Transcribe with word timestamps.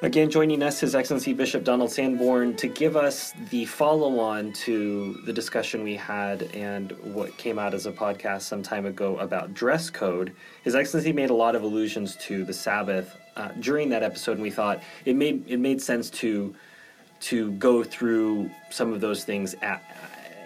Again, 0.00 0.30
joining 0.30 0.62
us, 0.62 0.78
His 0.78 0.94
Excellency 0.94 1.32
Bishop 1.32 1.64
Donald 1.64 1.90
Sanborn, 1.90 2.54
to 2.58 2.68
give 2.68 2.96
us 2.96 3.32
the 3.50 3.64
follow 3.64 4.20
on 4.20 4.52
to 4.52 5.14
the 5.26 5.32
discussion 5.32 5.82
we 5.82 5.96
had 5.96 6.42
and 6.54 6.92
what 7.02 7.36
came 7.36 7.58
out 7.58 7.74
as 7.74 7.84
a 7.84 7.90
podcast 7.90 8.42
some 8.42 8.62
time 8.62 8.86
ago 8.86 9.18
about 9.18 9.54
dress 9.54 9.90
code. 9.90 10.32
His 10.62 10.76
Excellency 10.76 11.12
made 11.12 11.30
a 11.30 11.34
lot 11.34 11.56
of 11.56 11.64
allusions 11.64 12.14
to 12.26 12.44
the 12.44 12.52
Sabbath 12.52 13.16
uh, 13.34 13.48
during 13.58 13.88
that 13.88 14.04
episode, 14.04 14.34
and 14.34 14.42
we 14.42 14.52
thought 14.52 14.80
it 15.04 15.16
made 15.16 15.42
it 15.48 15.58
made 15.58 15.82
sense 15.82 16.10
to 16.10 16.54
to 17.22 17.50
go 17.52 17.82
through 17.82 18.48
some 18.70 18.92
of 18.92 19.00
those 19.00 19.24
things 19.24 19.56
at 19.62 19.82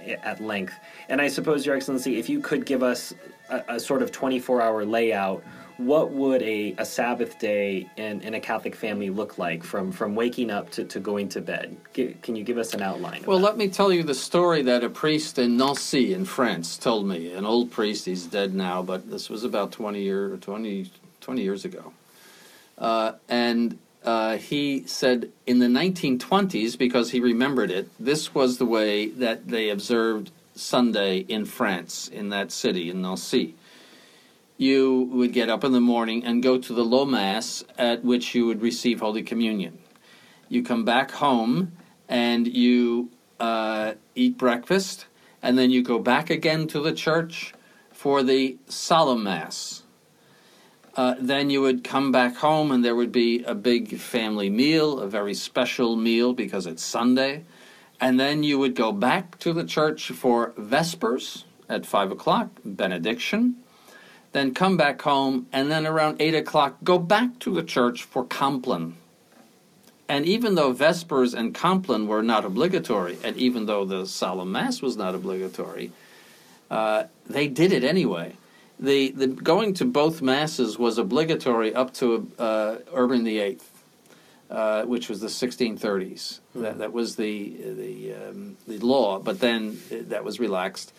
at 0.07 0.41
length. 0.41 0.75
And 1.11 1.21
I 1.21 1.29
suppose, 1.29 1.67
Your 1.67 1.77
Excellency, 1.77 2.19
if 2.19 2.31
you 2.31 2.41
could 2.41 2.65
give 2.65 2.83
us 2.83 3.13
a, 3.51 3.63
a 3.69 3.81
sort 3.81 4.01
of 4.01 4.13
24 4.13 4.63
hour 4.63 4.87
layout 4.87 5.45
what 5.87 6.13
would 6.13 6.43
a, 6.43 6.75
a 6.79 6.85
Sabbath 6.85 7.39
day 7.39 7.89
in, 7.97 8.21
in 8.23 8.35
a 8.35 8.41
Catholic 8.41 8.75
family 8.75 9.11
look 9.11 9.39
like 9.39 9.65
from, 9.65 9.93
from 9.93 10.15
waking 10.15 10.51
up 10.51 10.71
to, 10.71 10.85
to 10.85 11.01
going 11.01 11.29
to 11.31 11.41
bed? 11.41 11.77
G- 11.93 12.17
can 12.23 12.37
you 12.37 12.45
give 12.45 12.59
us 12.59 12.75
an 12.75 12.83
outline? 12.83 13.25
Well, 13.27 13.41
let 13.41 13.57
me 13.57 13.69
tell 13.69 13.93
you 13.93 14.03
the 14.03 14.15
story 14.15 14.63
that 14.63 14.85
a 14.85 14.91
priest 14.91 15.39
in 15.39 15.57
Nancy 15.57 16.15
in 16.15 16.25
France 16.25 16.77
told 16.77 17.07
me. 17.07 17.33
An 17.33 17.45
old 17.45 17.71
priest, 17.71 18.05
he's 18.05 18.27
dead 18.27 18.55
now, 18.55 18.83
but 18.83 19.11
this 19.11 19.29
was 19.29 19.45
about 19.45 19.73
20, 19.73 20.03
year, 20.03 20.37
20, 20.37 20.91
20 21.21 21.43
years 21.43 21.65
ago. 21.65 21.93
Uh, 22.79 23.13
and 23.29 23.79
uh, 24.05 24.37
he 24.37 24.85
said 24.87 25.31
in 25.47 25.59
the 25.59 25.67
1920s, 25.67 26.77
because 26.79 27.11
he 27.11 27.21
remembered 27.21 27.71
it, 27.71 27.89
this 27.99 28.35
was 28.35 28.59
the 28.59 28.67
way 28.67 29.09
that 29.09 29.49
they 29.49 29.71
observed 29.71 30.31
Sunday 30.55 31.19
in 31.19 31.45
France, 31.45 32.09
in 32.09 32.29
that 32.31 32.53
city, 32.53 32.91
in 32.91 33.03
Nancy 33.03 33.55
you 34.63 35.11
would 35.13 35.33
get 35.33 35.49
up 35.49 35.65
in 35.65 35.73
the 35.73 35.81
morning 35.81 36.25
and 36.25 36.41
go 36.41 36.57
to 36.57 36.73
the 36.73 36.85
low 36.85 37.05
mass 37.05 37.65
at 37.77 38.05
which 38.05 38.33
you 38.33 38.47
would 38.47 38.63
receive 38.63 39.01
Holy 39.01 39.23
Communion. 39.23 39.77
You 40.49 40.63
come 40.63 40.85
back 40.85 41.11
home 41.11 41.73
and 42.09 42.47
you 42.47 43.11
uh, 43.41 43.95
eat 44.15 44.39
breakfast, 44.39 45.07
and 45.43 45.59
then 45.59 45.71
you 45.71 45.83
go 45.83 45.99
back 45.99 46.31
again 46.31 46.69
to 46.69 46.79
the 46.79 46.93
church 46.93 47.55
for 47.91 48.23
the 48.23 48.57
solemn 48.69 49.25
mass. 49.25 49.83
Uh, 50.95 51.17
then 51.19 51.51
you 51.51 51.61
would 51.61 51.83
come 51.83 52.13
back 52.13 52.37
home, 52.37 52.71
and 52.71 52.85
there 52.85 52.95
would 52.95 53.11
be 53.11 53.43
a 53.45 53.55
big 53.55 53.99
family 53.99 54.51
meal, 54.51 55.01
a 55.01 55.09
very 55.09 55.35
special 55.35 55.97
meal 55.97 56.35
because 56.35 56.67
it's 56.67 56.85
Sunday. 56.85 57.45
And 58.01 58.21
then 58.21 58.43
you 58.43 58.59
would 58.59 58.77
go 58.77 58.93
back 58.93 59.39
to 59.41 59.53
the 59.53 59.65
church 59.65 60.11
for 60.11 60.53
Vespers 60.57 61.45
at 61.69 61.87
5 61.87 62.13
o'clock, 62.13 62.51
benediction 62.65 63.62
then 64.33 64.55
come 64.55 64.77
back 64.77 65.01
home, 65.03 65.47
and 65.53 65.71
then 65.71 65.87
around 65.87 66.21
8 66.21 66.35
o'clock 66.35 66.79
go 66.83 66.99
back 66.99 67.39
to 67.41 67.55
the 67.55 67.63
church 67.63 68.03
for 68.03 68.25
Compline. 68.25 68.97
And 70.09 70.27
even 70.27 70.57
though 70.57 70.73
Vespers 70.73 71.35
and 71.35 71.55
Compline 71.55 72.07
were 72.07 72.23
not 72.23 72.45
obligatory, 72.45 73.19
and 73.23 73.37
even 73.37 73.67
though 73.67 73.85
the 73.85 74.07
Solemn 74.07 74.53
Mass 74.53 74.83
was 74.83 74.97
not 74.97 75.15
obligatory, 75.15 75.93
uh, 76.71 77.05
they 77.27 77.49
did 77.49 77.73
it 77.73 77.85
anyway. 77.85 78.37
The, 78.81 79.11
the 79.13 79.29
going 79.29 79.75
to 79.75 79.85
both 79.85 80.23
masses 80.23 80.79
was 80.79 80.99
obligatory 80.99 81.75
up 81.75 81.95
to 81.95 82.31
uh, 82.39 82.77
Urban 82.93 83.23
VIII, 83.25 83.59
uh, 84.51 84.83
which 84.85 85.09
was 85.09 85.21
the 85.21 85.29
1630s. 85.29 85.79
Mm-hmm. 85.79 86.63
That, 86.63 86.79
that 86.79 86.93
was 86.93 87.17
the 87.17 87.51
the 87.51 88.15
um, 88.15 88.57
the 88.67 88.79
law, 88.79 89.19
but 89.19 89.39
then 89.39 89.79
that 89.91 90.25
was 90.25 90.41
relaxed 90.41 90.93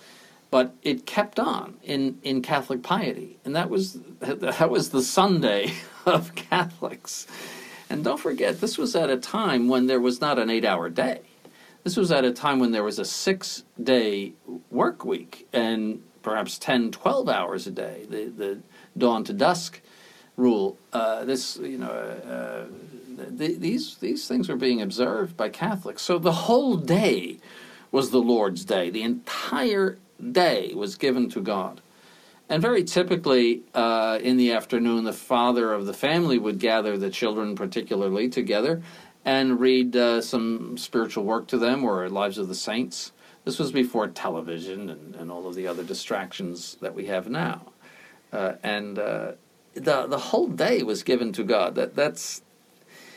but 0.54 0.76
it 0.84 1.08
kept 1.08 1.40
on 1.40 1.78
in, 1.82 2.20
in 2.22 2.44
Catholic 2.44 2.84
piety, 2.84 3.40
and 3.44 3.56
that 3.56 3.72
was 3.72 3.94
that 4.20 4.70
was 4.70 4.90
the 4.90 5.02
Sunday 5.02 5.74
of 6.06 6.36
Catholics. 6.36 7.26
And 7.90 8.04
don't 8.04 8.20
forget, 8.20 8.62
this 8.62 8.78
was 8.78 8.96
at 8.96 9.10
a 9.10 9.18
time 9.18 9.68
when 9.68 9.88
there 9.88 10.00
was 10.00 10.22
not 10.22 10.38
an 10.38 10.52
eight-hour 10.52 10.92
day. 10.92 11.22
This 11.84 11.98
was 11.98 12.12
at 12.12 12.24
a 12.24 12.32
time 12.32 12.60
when 12.60 12.72
there 12.72 12.84
was 12.84 13.00
a 13.00 13.04
six-day 13.06 14.34
work 14.70 15.04
week 15.04 15.48
and 15.52 16.04
perhaps 16.22 16.60
10, 16.60 16.92
12 16.92 17.30
hours 17.30 17.66
a 17.66 17.72
day. 17.72 18.06
The 18.08 18.26
the 18.26 18.60
dawn 18.96 19.24
to 19.24 19.34
dusk 19.34 19.82
rule. 20.38 20.78
Uh, 20.94 21.26
this 21.26 21.58
you 21.58 21.80
know. 21.80 21.90
Uh, 21.90 22.66
the, 23.18 23.56
these 23.56 23.98
these 23.98 24.28
things 24.28 24.50
were 24.50 24.56
being 24.56 24.84
observed 24.84 25.36
by 25.36 25.50
Catholics. 25.50 26.04
So 26.04 26.20
the 26.20 26.40
whole 26.46 26.78
day 26.78 27.40
was 27.92 28.12
the 28.12 28.22
Lord's 28.22 28.66
day. 28.66 28.92
The 28.92 29.02
entire 29.02 29.98
day 30.32 30.74
was 30.74 30.96
given 30.96 31.30
to 31.30 31.42
God. 31.42 31.82
And 32.50 32.62
very 32.62 32.84
typically, 32.84 33.64
uh, 33.74 34.20
in 34.22 34.38
the 34.38 34.52
afternoon, 34.52 35.06
the 35.06 35.14
father 35.14 35.74
of 35.74 35.86
the 35.86 35.94
family 35.94 36.38
would 36.38 36.60
gather 36.60 36.98
the 36.98 37.10
children, 37.10 37.56
particularly, 37.56 38.30
together 38.30 38.82
and 39.26 39.60
read 39.60 39.96
uh, 39.96 40.22
some 40.22 40.78
spiritual 40.78 41.24
work 41.24 41.48
to 41.48 41.58
them 41.58 41.84
or 41.84 42.10
Lives 42.10 42.38
of 42.38 42.48
the 42.48 42.56
Saints. 42.56 43.12
This 43.46 43.60
was 43.60 43.72
before 43.72 44.08
television 44.08 44.90
and, 44.90 45.16
and 45.16 45.32
all 45.32 45.48
of 45.48 45.56
the 45.56 45.68
other 45.68 45.84
distractions 45.84 46.78
that 46.82 46.94
we 46.94 47.06
have 47.06 47.30
now. 47.30 47.72
Uh, 48.32 48.54
and 48.64 49.00
uh, 49.00 49.34
the, 49.74 50.08
the 50.08 50.18
whole 50.18 50.48
day 50.48 50.84
was 50.84 51.04
given 51.04 51.32
to 51.34 51.44
God. 51.44 51.76
That, 51.76 51.96
that's, 51.96 52.42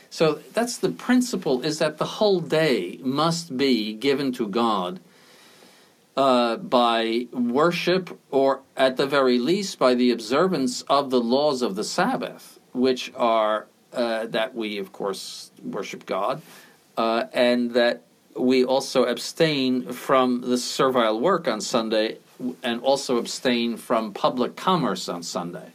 so 0.09 0.39
that's 0.53 0.77
the 0.77 0.89
principle 0.89 1.61
is 1.61 1.79
that 1.79 1.97
the 1.97 2.05
whole 2.05 2.39
day 2.39 2.99
must 3.01 3.57
be 3.57 3.93
given 3.93 4.31
to 4.33 4.47
God 4.47 4.99
uh, 6.17 6.57
by 6.57 7.27
worship 7.31 8.19
or 8.31 8.61
at 8.75 8.97
the 8.97 9.05
very 9.05 9.37
least 9.37 9.77
by 9.77 9.93
the 9.93 10.11
observance 10.11 10.81
of 10.83 11.11
the 11.11 11.21
laws 11.21 11.61
of 11.61 11.75
the 11.75 11.83
Sabbath, 11.83 12.59
which 12.73 13.13
are 13.15 13.67
uh, 13.93 14.25
that 14.25 14.53
we, 14.55 14.79
of 14.79 14.91
course, 14.91 15.51
worship 15.63 16.05
God, 16.05 16.41
uh, 16.97 17.25
and 17.33 17.71
that 17.71 18.01
we 18.35 18.65
also 18.65 19.05
abstain 19.05 19.91
from 19.93 20.41
the 20.41 20.57
servile 20.57 21.19
work 21.19 21.47
on 21.47 21.61
Sunday 21.61 22.17
and 22.63 22.81
also 22.81 23.17
abstain 23.17 23.77
from 23.77 24.13
public 24.13 24.55
commerce 24.55 25.07
on 25.07 25.23
Sunday. 25.23 25.71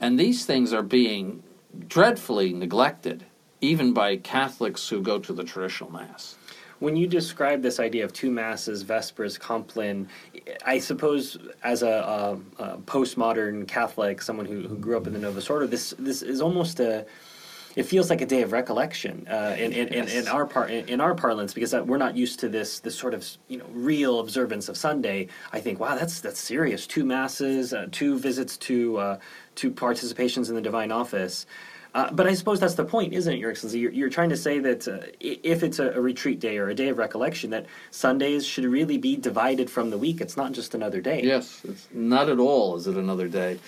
And 0.00 0.18
these 0.18 0.44
things 0.44 0.72
are 0.72 0.82
being 0.82 1.42
dreadfully 1.88 2.52
neglected, 2.52 3.24
even 3.60 3.92
by 3.92 4.16
Catholics 4.16 4.88
who 4.88 5.00
go 5.00 5.18
to 5.18 5.32
the 5.32 5.44
traditional 5.44 5.90
Mass. 5.90 6.36
When 6.84 6.96
you 6.96 7.06
describe 7.06 7.62
this 7.62 7.80
idea 7.80 8.04
of 8.04 8.12
two 8.12 8.30
masses, 8.30 8.82
Vespers, 8.82 9.38
Compline, 9.38 10.06
I 10.66 10.78
suppose 10.78 11.38
as 11.62 11.82
a, 11.82 11.88
a, 12.58 12.62
a 12.62 12.76
postmodern 12.76 13.66
Catholic, 13.66 14.20
someone 14.20 14.44
who, 14.44 14.68
who 14.68 14.76
grew 14.76 14.98
up 14.98 15.06
in 15.06 15.14
the 15.14 15.18
Novus 15.18 15.48
Ordo, 15.48 15.66
this 15.66 15.94
this 15.98 16.20
is 16.20 16.42
almost 16.42 16.80
a 16.80 17.06
it 17.74 17.84
feels 17.84 18.10
like 18.10 18.20
a 18.20 18.26
day 18.26 18.42
of 18.42 18.52
recollection 18.52 19.26
uh, 19.28 19.56
in, 19.58 19.72
in, 19.72 19.92
yes. 19.92 20.12
in, 20.12 20.18
in, 20.20 20.28
our 20.28 20.44
par- 20.44 20.68
in, 20.68 21.00
our 21.00 21.14
parlance 21.14 21.54
because 21.54 21.74
we're 21.74 21.96
not 21.96 22.16
used 22.18 22.38
to 22.40 22.50
this 22.50 22.80
this 22.80 22.94
sort 22.94 23.14
of 23.14 23.26
you 23.48 23.56
know 23.56 23.66
real 23.72 24.20
observance 24.20 24.68
of 24.68 24.76
Sunday. 24.76 25.28
I 25.54 25.60
think 25.60 25.80
wow 25.80 25.94
that's 25.94 26.20
that's 26.20 26.38
serious. 26.38 26.86
Two 26.86 27.06
masses, 27.06 27.72
uh, 27.72 27.86
two 27.92 28.18
visits 28.18 28.58
to 28.58 28.98
uh, 28.98 29.18
two 29.54 29.70
participations 29.70 30.50
in 30.50 30.54
the 30.54 30.60
divine 30.60 30.92
office. 30.92 31.46
Uh, 31.94 32.10
but 32.10 32.26
I 32.26 32.34
suppose 32.34 32.58
that's 32.58 32.74
the 32.74 32.84
point, 32.84 33.12
isn't 33.12 33.32
it, 33.32 33.38
Your 33.38 33.50
Excellency? 33.50 33.78
You're, 33.78 33.92
you're 33.92 34.10
trying 34.10 34.30
to 34.30 34.36
say 34.36 34.58
that 34.58 34.88
uh, 34.88 34.98
if 35.20 35.62
it's 35.62 35.78
a, 35.78 35.92
a, 35.92 36.00
retreat 36.00 36.40
day 36.40 36.58
or 36.58 36.68
a 36.68 36.74
day 36.74 36.88
of 36.88 36.98
recollection, 36.98 37.50
that 37.50 37.66
Sundays 37.92 38.44
should 38.44 38.64
really 38.64 38.98
be 38.98 39.14
divided 39.14 39.70
from 39.70 39.90
the 39.90 39.98
week. 39.98 40.20
It's 40.20 40.36
not 40.36 40.50
just 40.52 40.74
another 40.74 41.00
day. 41.00 41.22
Yes, 41.22 41.60
it's 41.64 41.86
not 41.92 42.28
at 42.28 42.40
all 42.40 42.74
is 42.76 42.88
it 42.88 42.96
another 42.96 43.28
day. 43.28 43.60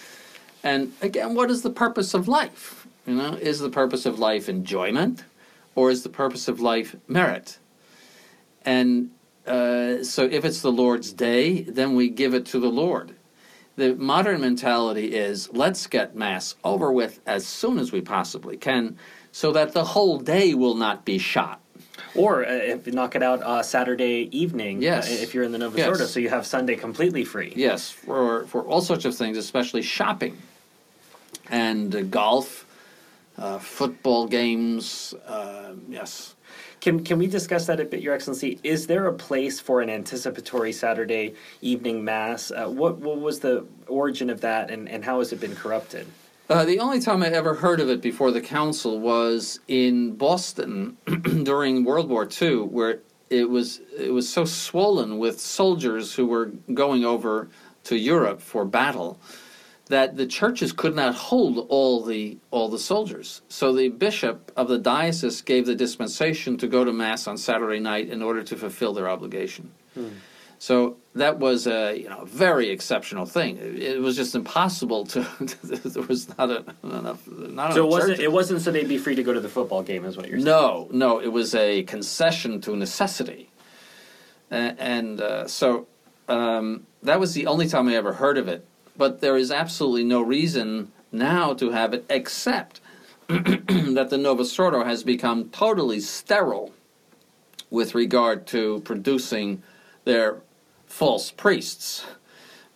And 0.65 0.93
again, 1.03 1.37
what 1.37 1.53
is 1.53 1.63
the 1.63 1.71
purpose 1.71 2.15
of 2.15 2.27
life? 2.27 2.89
You 3.07 3.15
know, 3.15 3.35
is 3.35 3.61
the 3.61 3.71
purpose 3.71 4.07
of 4.07 4.19
life 4.19 4.49
enjoyment, 4.49 5.23
or 5.77 5.91
is 5.91 6.03
the 6.03 6.09
purpose 6.09 6.49
of 6.49 6.59
life 6.59 6.97
merit? 7.07 7.59
And 8.65 9.13
uh, 9.47 10.03
so, 10.03 10.25
if 10.25 10.45
it's 10.45 10.63
the 10.63 10.73
Lord's 10.73 11.13
day, 11.13 11.63
then 11.63 11.95
we 11.95 12.09
give 12.09 12.35
it 12.35 12.47
to 12.47 12.59
the 12.59 12.69
Lord 12.69 13.15
the 13.77 13.95
modern 13.95 14.41
mentality 14.41 15.15
is 15.15 15.53
let's 15.53 15.87
get 15.87 16.17
mass 16.17 16.57
over 16.65 16.91
with 16.91 17.21
as 17.27 17.47
soon 17.47 17.79
as 17.79 17.93
we 17.93 18.01
possibly 18.01 18.57
can 18.57 18.97
so 19.33 19.53
that 19.53 19.73
the 19.73 19.85
whole 19.85 20.19
day 20.19 20.55
will 20.55 20.75
not 20.75 21.05
be 21.05 21.19
shot 21.19 21.61
or 22.15 22.45
uh, 22.45 22.51
if 22.51 22.87
knock 22.87 23.15
it 23.15 23.23
out 23.23 23.43
uh, 23.43 23.63
Saturday 23.63 24.29
evening. 24.33 24.79
Uh, 24.79 24.81
yes. 24.81 25.11
Uh, 25.11 25.23
if 25.23 25.35
you're 25.35 25.45
in 25.45 25.53
the 25.53 25.59
Novus 25.59 25.79
yes. 25.79 25.89
Ordo, 25.89 26.07
so 26.07 26.21
you 26.21 26.29
have 26.29 26.47
Sunday 26.47 26.77
completely 26.77 27.25
free. 27.25 27.53
Yes, 27.57 27.91
for 27.91 28.47
for 28.47 28.63
all 28.63 28.81
sorts 28.81 29.05
of 29.05 29.15
things, 29.15 29.37
especially 29.37 29.83
shopping, 29.83 30.37
and 31.51 31.95
uh, 31.95 32.03
golf, 32.03 32.67
uh, 33.39 33.59
football 33.59 34.27
games. 34.27 35.15
yes, 35.89 36.35
Can 36.87 37.03
can 37.03 37.19
we 37.19 37.27
discuss 37.27 37.67
that 37.67 37.81
a 37.81 37.85
bit, 37.85 38.01
Your 38.01 38.15
Excellency? 38.15 38.61
Is 38.63 38.87
there 38.87 39.09
a 39.09 39.13
place 39.13 39.59
for 39.59 39.81
an 39.81 39.91
anticipatory 39.91 40.73
Saturday 40.73 41.35
evening 41.61 42.05
mass? 42.05 42.53
Uh, 42.53 42.69
what 42.69 42.99
what 42.99 43.21
was 43.21 43.41
the 43.41 43.67
origin 43.89 44.31
of 44.31 44.41
that, 44.43 44.71
and, 44.71 44.89
and 44.89 45.05
how 45.05 45.19
has 45.19 45.33
it 45.33 45.41
been 45.41 45.57
corrupted? 45.57 46.07
Uh, 46.49 46.65
the 46.65 46.79
only 46.79 47.01
time 47.01 47.25
I 47.25 47.27
ever 47.31 47.55
heard 47.55 47.81
of 47.81 47.91
it 47.91 48.01
before 48.01 48.31
the 48.31 48.41
council 48.41 49.01
was 49.01 49.59
in 49.67 50.13
Boston 50.13 50.97
during 51.43 51.83
World 51.83 52.09
War 52.09 52.29
II, 52.41 52.59
where 52.59 53.01
it 53.31 53.51
was 53.51 53.81
it 53.99 54.13
was 54.13 54.29
so 54.29 54.45
swollen 54.45 55.19
with 55.19 55.41
soldiers 55.41 56.15
who 56.15 56.27
were 56.27 56.53
going 56.73 57.05
over 57.05 57.49
to 57.83 57.97
Europe 57.97 58.41
for 58.41 58.65
battle 58.65 59.19
that 59.89 60.17
the 60.17 60.27
churches 60.27 60.73
could 60.73 60.95
not 60.95 61.15
hold 61.15 61.67
all 61.69 62.03
the 62.03 62.39
all 62.51 62.69
the 62.69 62.79
soldiers. 62.79 63.43
So 63.49 63.73
the 63.73 63.89
bishop 63.89 64.53
of 64.57 64.69
the 64.69 64.79
diocese 64.79 65.41
gave 65.43 65.67
the 65.67 65.75
dispensation 65.75 66.57
to 66.59 66.67
go 66.67 66.85
to 66.85 66.93
mass 66.93 67.27
on 67.27 67.37
Saturday 67.37 67.81
night 67.81 68.09
in 68.09 68.23
order 68.23 68.43
to 68.43 68.57
fulfill 68.57 68.93
their 68.93 69.09
obligation. 69.09 69.71
Hmm. 69.95 70.09
So 70.59 70.97
that 71.15 71.39
was 71.39 71.67
a 71.67 71.97
you 71.97 72.09
know 72.09 72.25
very 72.25 72.71
exceptional 72.71 73.27
thing. 73.27 73.59
It, 73.59 74.01
was 74.01 74.17
just 74.17 74.35
impossible 74.35 75.05
to. 75.07 75.27
there 75.63 76.03
was 76.03 76.37
not 76.37 76.51
a, 76.51 76.65
enough. 76.83 77.27
Not 77.29 77.75
so 77.75 77.85
it 77.85 77.89
wasn't. 77.89 78.21
It 78.21 78.33
wasn't 78.33 78.63
so 78.63 78.73
they'd 78.73 78.89
be 78.89 78.99
free 78.99 79.15
to 79.15 79.23
go 79.23 79.33
to 79.33 79.41
the 79.41 79.49
football 79.49 79.83
game, 79.83 80.05
is 80.05 80.17
what 80.17 80.29
you're 80.29 80.39
saying? 80.39 80.47
No, 80.47 80.89
no. 80.91 81.21
It 81.21 81.29
was 81.29 81.55
a 81.55 81.83
concession 81.85 82.61
to 82.63 82.75
necessity, 82.75 83.51
and, 84.51 84.81
and 84.81 85.21
uh, 85.21 85.47
so 85.47 85.87
um, 86.29 86.87
that 87.03 87.21
was 87.21 87.35
the 87.35 87.47
only 87.47 87.69
time 87.69 87.89
I 87.89 87.95
ever 87.95 88.15
heard 88.15 88.39
of 88.39 88.49
it. 88.49 88.67
But 88.97 89.21
there 89.21 89.37
is 89.37 89.51
absolutely 89.51 90.05
no 90.05 90.23
reason 90.23 90.93
now 91.13 91.55
to 91.55 91.71
have 91.71 91.95
it, 91.95 92.05
except 92.09 92.81
that 93.29 94.09
the 94.11 94.19
Novus 94.19 94.59
Ordo 94.59 94.85
has 94.85 95.03
become 95.03 95.51
totally 95.51 96.01
sterile 96.01 96.73
with 97.71 97.95
regard 97.95 98.47
to 98.49 98.81
producing 98.85 99.63
their 100.05 100.39
false 100.87 101.31
priests. 101.31 102.07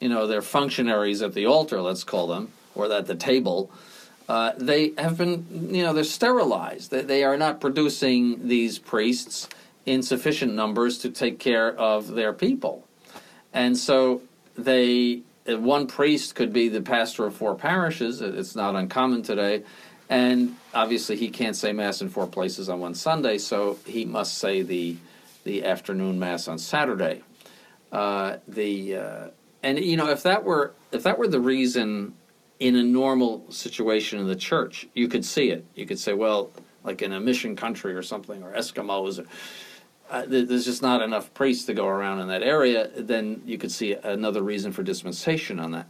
You 0.01 0.09
know, 0.09 0.27
they're 0.27 0.43
functionaries 0.43 1.23
at 1.23 1.35
the 1.35 1.47
altar, 1.47 1.81
let's 1.81 2.05
call 2.05 2.27
them, 2.27 2.53
or 2.75 2.93
at 2.93 3.07
the 3.07 3.15
table. 3.15 3.71
Uh, 4.29 4.53
they 4.57 4.93
have 4.97 5.19
been, 5.19 5.75
you 5.75 5.83
know, 5.83 5.93
they're 5.93 6.05
sterilized. 6.05 6.91
They, 6.91 7.03
they 7.03 7.25
are 7.25 7.37
not 7.37 7.61
producing 7.61 8.49
these 8.49 8.79
priests 8.79 9.49
in 9.87 10.03
sufficient 10.03 10.55
numbers 10.55 10.99
to 10.99 11.11
take 11.11 11.39
care 11.39 11.75
of 11.77 12.13
their 12.13 12.33
people. 12.33 12.87
And 13.53 13.77
so 13.77 14.23
they, 14.57 15.23
one 15.59 15.87
priest 15.87 16.35
could 16.35 16.53
be 16.53 16.69
the 16.69 16.83
pastor 16.83 17.27
of 17.27 17.35
four 17.35 17.55
parishes. 17.55 18.21
It's 18.21 18.55
not 18.55 18.77
uncommon 18.77 19.23
today. 19.23 19.65
And 20.09 20.57
obviously, 20.75 21.17
he 21.17 21.31
can't 21.31 21.55
say 21.55 21.73
Mass 21.73 22.03
in 22.03 22.09
four 22.09 22.27
places 22.27 22.69
on 22.69 22.81
one 22.81 22.95
Sunday, 22.95 23.39
so 23.39 23.79
he 23.87 24.05
must 24.05 24.39
say 24.39 24.63
the, 24.63 24.97
the 25.45 25.65
afternoon 25.65 26.19
Mass 26.19 26.49
on 26.49 26.59
Saturday. 26.59 27.23
Uh, 27.93 28.39
the 28.47 28.97
uh, 28.97 29.29
and 29.63 29.79
you 29.79 29.97
know 29.97 30.09
if 30.09 30.23
that 30.23 30.45
were 30.45 30.73
if 30.93 31.03
that 31.03 31.19
were 31.19 31.27
the 31.27 31.41
reason 31.41 32.15
in 32.59 32.77
a 32.77 32.83
normal 32.83 33.45
situation 33.51 34.19
in 34.19 34.27
the 34.27 34.37
church, 34.37 34.87
you 34.95 35.09
could 35.09 35.25
see 35.25 35.51
it. 35.51 35.65
You 35.75 35.87
could 35.87 35.99
say, 35.99 36.13
well, 36.13 36.51
like 36.85 37.03
in 37.03 37.13
a 37.13 37.21
mission 37.21 37.57
country 37.57 37.95
or 37.95 38.03
something, 38.03 38.43
or 38.43 38.53
Eskimos, 38.53 39.19
or, 39.19 39.27
uh, 40.11 40.25
there's 40.27 40.65
just 40.65 40.83
not 40.83 41.03
enough 41.03 41.33
priests 41.35 41.67
to 41.67 41.75
go 41.75 41.87
around 41.87 42.19
in 42.19 42.29
that 42.29 42.43
area. 42.43 42.91
Then 42.97 43.43
you 43.47 43.57
could 43.59 43.71
see 43.71 43.95
another 43.95 44.43
reason 44.43 44.73
for 44.73 44.83
dispensation 44.83 45.61
on 45.61 45.71
that. 45.71 45.87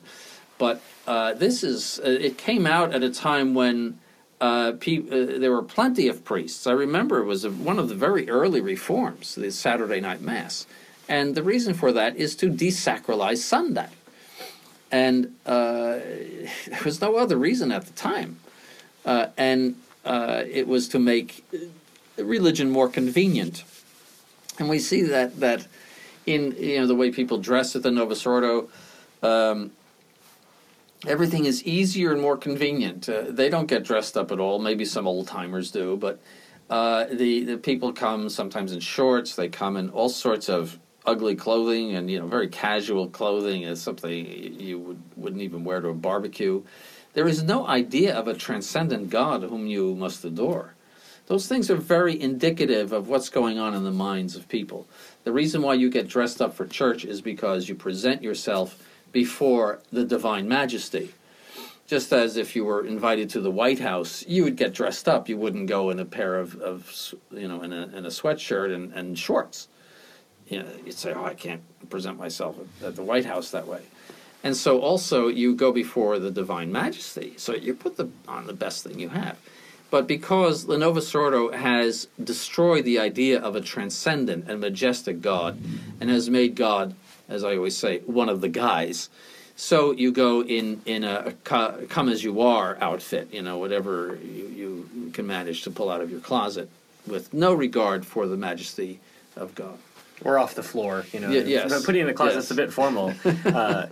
But 0.58 0.82
uh, 1.06 1.32
this 1.34 1.64
is 1.64 1.98
uh, 2.00 2.10
it 2.10 2.36
came 2.36 2.66
out 2.66 2.94
at 2.94 3.02
a 3.02 3.10
time 3.10 3.54
when. 3.54 3.98
Uh, 4.42 4.72
pe- 4.80 5.06
uh, 5.06 5.38
there 5.38 5.52
were 5.52 5.62
plenty 5.62 6.08
of 6.08 6.24
priests. 6.24 6.66
I 6.66 6.72
remember 6.72 7.18
it 7.18 7.26
was 7.26 7.44
a, 7.44 7.50
one 7.50 7.78
of 7.78 7.90
the 7.90 7.94
very 7.94 8.30
early 8.30 8.62
reforms, 8.62 9.34
the 9.34 9.50
Saturday 9.50 10.00
night 10.00 10.22
mass, 10.22 10.66
and 11.10 11.34
the 11.34 11.42
reason 11.42 11.74
for 11.74 11.92
that 11.92 12.16
is 12.16 12.34
to 12.36 12.50
desacralize 12.50 13.36
Sunday. 13.36 13.90
And 14.90 15.36
uh, 15.44 15.50
there 16.68 16.84
was 16.86 17.02
no 17.02 17.16
other 17.16 17.36
reason 17.36 17.70
at 17.70 17.84
the 17.84 17.92
time. 17.92 18.38
And 19.04 19.76
it 20.06 20.66
was 20.66 20.88
to 20.88 20.98
make 20.98 21.44
religion 22.16 22.70
more 22.70 22.88
convenient. 22.88 23.62
And 24.60 24.68
we 24.68 24.78
see 24.78 25.02
that, 25.02 25.40
that 25.40 25.66
in 26.26 26.54
you 26.58 26.80
know 26.80 26.86
the 26.86 26.94
way 26.94 27.10
people 27.10 27.38
dress 27.38 27.74
at 27.74 27.82
the 27.82 27.90
Novus 27.90 28.26
Ordo, 28.26 28.68
um, 29.22 29.72
everything 31.06 31.46
is 31.46 31.64
easier 31.64 32.12
and 32.12 32.20
more 32.20 32.36
convenient. 32.36 33.08
Uh, 33.08 33.24
they 33.28 33.48
don't 33.48 33.66
get 33.66 33.84
dressed 33.84 34.18
up 34.18 34.30
at 34.30 34.38
all. 34.38 34.58
Maybe 34.58 34.84
some 34.84 35.08
old 35.08 35.26
timers 35.26 35.70
do, 35.70 35.96
but 35.96 36.20
uh, 36.68 37.06
the 37.10 37.44
the 37.44 37.56
people 37.56 37.94
come 37.94 38.28
sometimes 38.28 38.72
in 38.72 38.80
shorts. 38.80 39.34
They 39.34 39.48
come 39.48 39.78
in 39.78 39.88
all 39.90 40.10
sorts 40.10 40.50
of 40.50 40.78
ugly 41.06 41.34
clothing 41.34 41.96
and 41.96 42.10
you 42.10 42.18
know 42.18 42.26
very 42.26 42.46
casual 42.46 43.08
clothing 43.08 43.62
is 43.62 43.80
something 43.80 44.60
you 44.60 44.78
would, 44.78 45.02
wouldn't 45.16 45.40
even 45.40 45.64
wear 45.64 45.80
to 45.80 45.88
a 45.88 45.94
barbecue. 45.94 46.62
There 47.14 47.26
is 47.26 47.42
no 47.42 47.66
idea 47.66 48.14
of 48.14 48.28
a 48.28 48.34
transcendent 48.34 49.08
God 49.08 49.42
whom 49.42 49.66
you 49.66 49.94
must 49.94 50.22
adore. 50.22 50.74
Those 51.30 51.46
things 51.46 51.70
are 51.70 51.76
very 51.76 52.20
indicative 52.20 52.92
of 52.92 53.06
what's 53.06 53.28
going 53.28 53.56
on 53.56 53.72
in 53.72 53.84
the 53.84 53.92
minds 53.92 54.34
of 54.34 54.48
people. 54.48 54.88
The 55.22 55.30
reason 55.30 55.62
why 55.62 55.74
you 55.74 55.88
get 55.88 56.08
dressed 56.08 56.42
up 56.42 56.54
for 56.54 56.66
church 56.66 57.04
is 57.04 57.20
because 57.20 57.68
you 57.68 57.76
present 57.76 58.20
yourself 58.20 58.82
before 59.12 59.80
the 59.92 60.04
divine 60.04 60.48
majesty. 60.48 61.14
Just 61.86 62.12
as 62.12 62.36
if 62.36 62.56
you 62.56 62.64
were 62.64 62.84
invited 62.84 63.30
to 63.30 63.40
the 63.40 63.50
White 63.50 63.78
House, 63.78 64.26
you 64.26 64.42
would 64.42 64.56
get 64.56 64.74
dressed 64.74 65.08
up. 65.08 65.28
You 65.28 65.36
wouldn't 65.36 65.68
go 65.68 65.90
in 65.90 66.00
a 66.00 66.04
pair 66.04 66.36
of, 66.36 66.60
of 66.60 67.14
you 67.30 67.46
know, 67.46 67.62
in 67.62 67.72
a, 67.72 67.86
in 67.96 68.06
a 68.06 68.10
sweatshirt 68.10 68.74
and, 68.74 68.92
and 68.92 69.16
shorts 69.16 69.68
you 70.48 70.58
know, 70.58 70.68
you'd 70.84 70.98
say, 70.98 71.12
oh, 71.14 71.24
I 71.24 71.34
can't 71.34 71.62
present 71.88 72.18
myself 72.18 72.56
at 72.82 72.96
the 72.96 73.04
White 73.04 73.24
House 73.24 73.52
that 73.52 73.68
way. 73.68 73.82
And 74.42 74.56
so 74.56 74.80
also 74.80 75.28
you 75.28 75.54
go 75.54 75.70
before 75.70 76.18
the 76.18 76.32
divine 76.32 76.72
majesty. 76.72 77.34
So 77.36 77.54
you 77.54 77.72
put 77.72 77.96
the, 77.96 78.10
on 78.26 78.48
the 78.48 78.52
best 78.52 78.82
thing 78.82 78.98
you 78.98 79.10
have. 79.10 79.38
But 79.90 80.06
because 80.06 80.66
the 80.66 80.78
Novus 80.78 81.14
Ordo 81.14 81.50
has 81.50 82.06
destroyed 82.22 82.84
the 82.84 82.98
idea 82.98 83.40
of 83.40 83.56
a 83.56 83.60
transcendent 83.60 84.48
and 84.48 84.60
majestic 84.60 85.20
God 85.20 85.58
and 86.00 86.08
has 86.08 86.30
made 86.30 86.54
God, 86.54 86.94
as 87.28 87.42
I 87.42 87.56
always 87.56 87.76
say, 87.76 87.98
one 88.00 88.28
of 88.28 88.40
the 88.40 88.48
guys, 88.48 89.08
so 89.56 89.90
you 89.90 90.12
go 90.12 90.42
in, 90.42 90.80
in 90.86 91.04
a, 91.04 91.34
a 91.44 91.86
come 91.86 92.08
as 92.08 92.24
you 92.24 92.40
are 92.40 92.78
outfit, 92.80 93.32
you 93.32 93.42
know, 93.42 93.58
whatever 93.58 94.18
you, 94.22 94.88
you 94.96 95.10
can 95.12 95.26
manage 95.26 95.62
to 95.62 95.70
pull 95.70 95.90
out 95.90 96.00
of 96.00 96.10
your 96.10 96.20
closet 96.20 96.70
with 97.06 97.34
no 97.34 97.52
regard 97.52 98.06
for 98.06 98.26
the 98.26 98.36
majesty 98.36 99.00
of 99.36 99.54
God 99.54 99.78
or 100.24 100.38
off 100.38 100.54
the 100.54 100.62
floor. 100.62 101.04
You 101.12 101.20
know, 101.20 101.30
yeah, 101.30 101.42
yes. 101.42 101.84
putting 101.84 102.02
in 102.02 102.06
the 102.06 102.14
closet 102.14 102.38
is 102.38 102.50
a 102.50 102.54
bit 102.54 102.72
formal. 102.72 103.12
uh, 103.46 103.86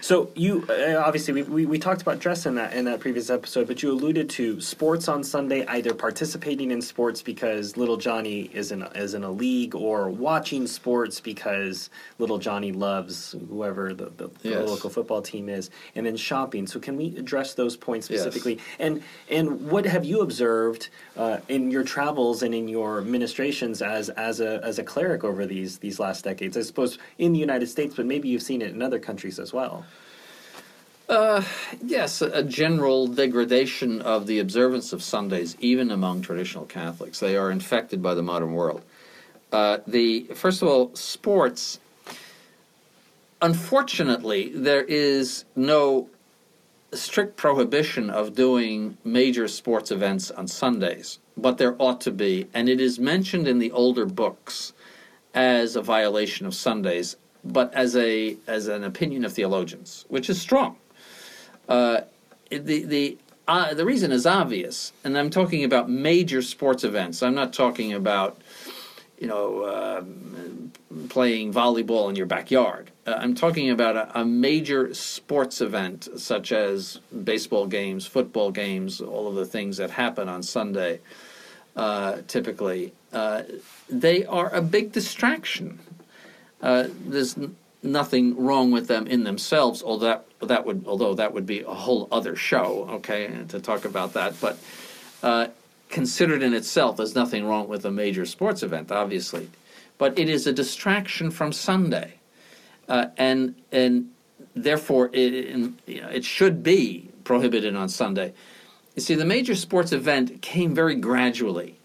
so 0.00 0.30
you 0.34 0.64
uh, 0.68 1.02
obviously 1.04 1.34
we, 1.34 1.42
we, 1.42 1.66
we, 1.66 1.78
talked 1.78 2.02
about 2.02 2.18
dress 2.18 2.46
in 2.46 2.54
that 2.54 2.72
in 2.72 2.84
that 2.84 3.00
previous 3.00 3.30
episode, 3.30 3.66
but 3.66 3.82
you 3.82 3.90
alluded 3.90 4.30
to 4.30 4.60
sports 4.60 5.08
on 5.08 5.24
Sunday, 5.24 5.66
either 5.66 5.92
participating 5.94 6.70
in 6.70 6.80
sports 6.80 7.22
because 7.22 7.76
little 7.76 7.96
Johnny 7.96 8.42
is 8.52 8.70
in 8.70 8.82
a, 8.82 8.88
is 8.90 9.14
in 9.14 9.24
a 9.24 9.30
league, 9.30 9.74
or 9.74 10.08
watching 10.08 10.66
sports 10.66 11.20
because 11.20 11.90
little 12.18 12.38
Johnny 12.38 12.72
loves 12.72 13.34
whoever 13.48 13.92
the, 13.92 14.10
the, 14.16 14.30
yes. 14.42 14.58
the 14.58 14.64
local 14.64 14.90
football 14.90 15.22
team 15.22 15.48
is, 15.48 15.70
and 15.94 16.06
then 16.06 16.16
shopping. 16.16 16.66
So 16.66 16.78
can 16.78 16.96
we 16.96 17.16
address 17.16 17.54
those 17.54 17.76
points 17.76 18.06
specifically? 18.06 18.54
Yes. 18.54 18.64
And 18.78 19.02
and 19.28 19.70
what 19.70 19.84
have 19.86 20.04
you 20.04 20.20
observed 20.20 20.90
uh, 21.16 21.38
in 21.48 21.70
your 21.70 21.82
travels 21.82 22.42
and 22.42 22.54
in 22.54 22.68
your 22.68 23.00
ministrations 23.00 23.82
as 23.82 24.10
as 24.10 24.40
a 24.40 24.62
as 24.64 24.78
a 24.78 24.84
cleric? 24.84 25.24
Over 25.30 25.46
these 25.46 25.78
these 25.78 25.98
last 25.98 26.24
decades? 26.24 26.56
I 26.56 26.62
suppose 26.62 26.98
in 27.16 27.32
the 27.32 27.38
United 27.38 27.68
States, 27.68 27.94
but 27.94 28.04
maybe 28.04 28.28
you've 28.28 28.42
seen 28.42 28.60
it 28.60 28.70
in 28.74 28.82
other 28.82 28.98
countries 28.98 29.38
as 29.38 29.52
well. 29.52 29.86
Uh, 31.08 31.42
yes, 31.84 32.22
a 32.22 32.44
general 32.44 33.08
degradation 33.08 34.00
of 34.02 34.28
the 34.28 34.38
observance 34.38 34.92
of 34.92 35.02
Sundays, 35.02 35.56
even 35.58 35.90
among 35.90 36.22
traditional 36.22 36.64
Catholics. 36.66 37.18
They 37.18 37.36
are 37.36 37.50
infected 37.50 38.00
by 38.00 38.14
the 38.14 38.22
modern 38.22 38.52
world. 38.52 38.82
Uh, 39.50 39.78
the 39.88 40.24
first 40.34 40.62
of 40.62 40.68
all, 40.68 40.94
sports. 40.94 41.80
Unfortunately, 43.42 44.52
there 44.54 44.84
is 44.84 45.46
no 45.56 46.08
strict 46.92 47.36
prohibition 47.36 48.10
of 48.10 48.34
doing 48.34 48.96
major 49.02 49.48
sports 49.48 49.90
events 49.90 50.30
on 50.30 50.46
Sundays, 50.46 51.18
but 51.36 51.58
there 51.58 51.74
ought 51.78 52.00
to 52.02 52.12
be, 52.12 52.46
and 52.54 52.68
it 52.68 52.80
is 52.80 52.98
mentioned 52.98 53.48
in 53.48 53.58
the 53.58 53.72
older 53.72 54.06
books 54.06 54.72
as 55.34 55.76
a 55.76 55.82
violation 55.82 56.46
of 56.46 56.54
Sundays, 56.54 57.16
but 57.44 57.72
as 57.74 57.96
a 57.96 58.36
as 58.46 58.68
an 58.68 58.84
opinion 58.84 59.24
of 59.24 59.32
theologians, 59.32 60.04
which 60.08 60.28
is 60.28 60.40
strong. 60.40 60.76
Uh, 61.68 62.02
the 62.50 62.84
the 62.84 63.18
uh, 63.48 63.74
the 63.74 63.84
reason 63.84 64.12
is 64.12 64.26
obvious, 64.26 64.92
and 65.04 65.16
I'm 65.18 65.30
talking 65.30 65.64
about 65.64 65.90
major 65.90 66.42
sports 66.42 66.84
events. 66.84 67.22
I'm 67.22 67.34
not 67.34 67.52
talking 67.52 67.92
about 67.92 68.40
you 69.18 69.26
know 69.26 69.62
uh, 69.62 70.04
playing 71.08 71.52
volleyball 71.52 72.08
in 72.08 72.16
your 72.16 72.26
backyard. 72.26 72.90
Uh, 73.06 73.14
I'm 73.18 73.34
talking 73.34 73.70
about 73.70 73.96
a, 73.96 74.20
a, 74.20 74.24
major 74.24 74.92
sports 74.94 75.60
event 75.60 76.08
such 76.16 76.52
as 76.52 77.00
baseball 77.24 77.66
games, 77.66 78.06
football 78.06 78.50
games, 78.50 79.00
all 79.00 79.28
of 79.28 79.34
the 79.34 79.46
things 79.46 79.76
that 79.76 79.90
happen 79.90 80.28
on 80.28 80.42
Sunday. 80.42 81.00
Uh, 81.76 82.18
typically, 82.26 82.92
uh, 83.12 83.42
they 83.88 84.24
are 84.26 84.50
a 84.54 84.62
big 84.62 84.92
distraction. 84.92 85.78
Uh, 86.62 86.88
there's 87.06 87.36
n- 87.38 87.56
nothing 87.82 88.36
wrong 88.36 88.70
with 88.70 88.86
them 88.86 89.06
in 89.06 89.24
themselves, 89.24 89.82
although 89.82 90.06
that, 90.06 90.24
that 90.48 90.66
would, 90.66 90.84
although 90.86 91.14
that 91.14 91.32
would 91.32 91.46
be 91.46 91.60
a 91.60 91.70
whole 91.70 92.08
other 92.12 92.36
show, 92.36 92.86
okay, 92.90 93.30
to 93.48 93.60
talk 93.60 93.84
about 93.84 94.12
that. 94.12 94.38
But 94.40 94.58
uh, 95.22 95.46
considered 95.88 96.42
in 96.42 96.54
itself, 96.54 96.96
there's 96.96 97.14
nothing 97.14 97.46
wrong 97.46 97.68
with 97.68 97.84
a 97.84 97.90
major 97.90 98.26
sports 98.26 98.62
event, 98.62 98.92
obviously. 98.92 99.50
But 99.98 100.18
it 100.18 100.28
is 100.28 100.46
a 100.46 100.52
distraction 100.52 101.30
from 101.30 101.52
Sunday. 101.52 102.14
Uh, 102.88 103.06
and, 103.16 103.54
and 103.70 104.10
therefore, 104.54 105.10
it, 105.12 105.34
in- 105.34 105.78
you 105.86 106.02
know, 106.02 106.08
it 106.08 106.24
should 106.24 106.62
be 106.62 107.08
prohibited 107.24 107.76
on 107.76 107.88
Sunday. 107.88 108.32
You 109.00 109.04
see, 109.04 109.14
the 109.14 109.24
major 109.24 109.54
sports 109.54 109.92
event 109.92 110.42
came 110.42 110.74
very 110.74 110.94
gradually 110.94 111.80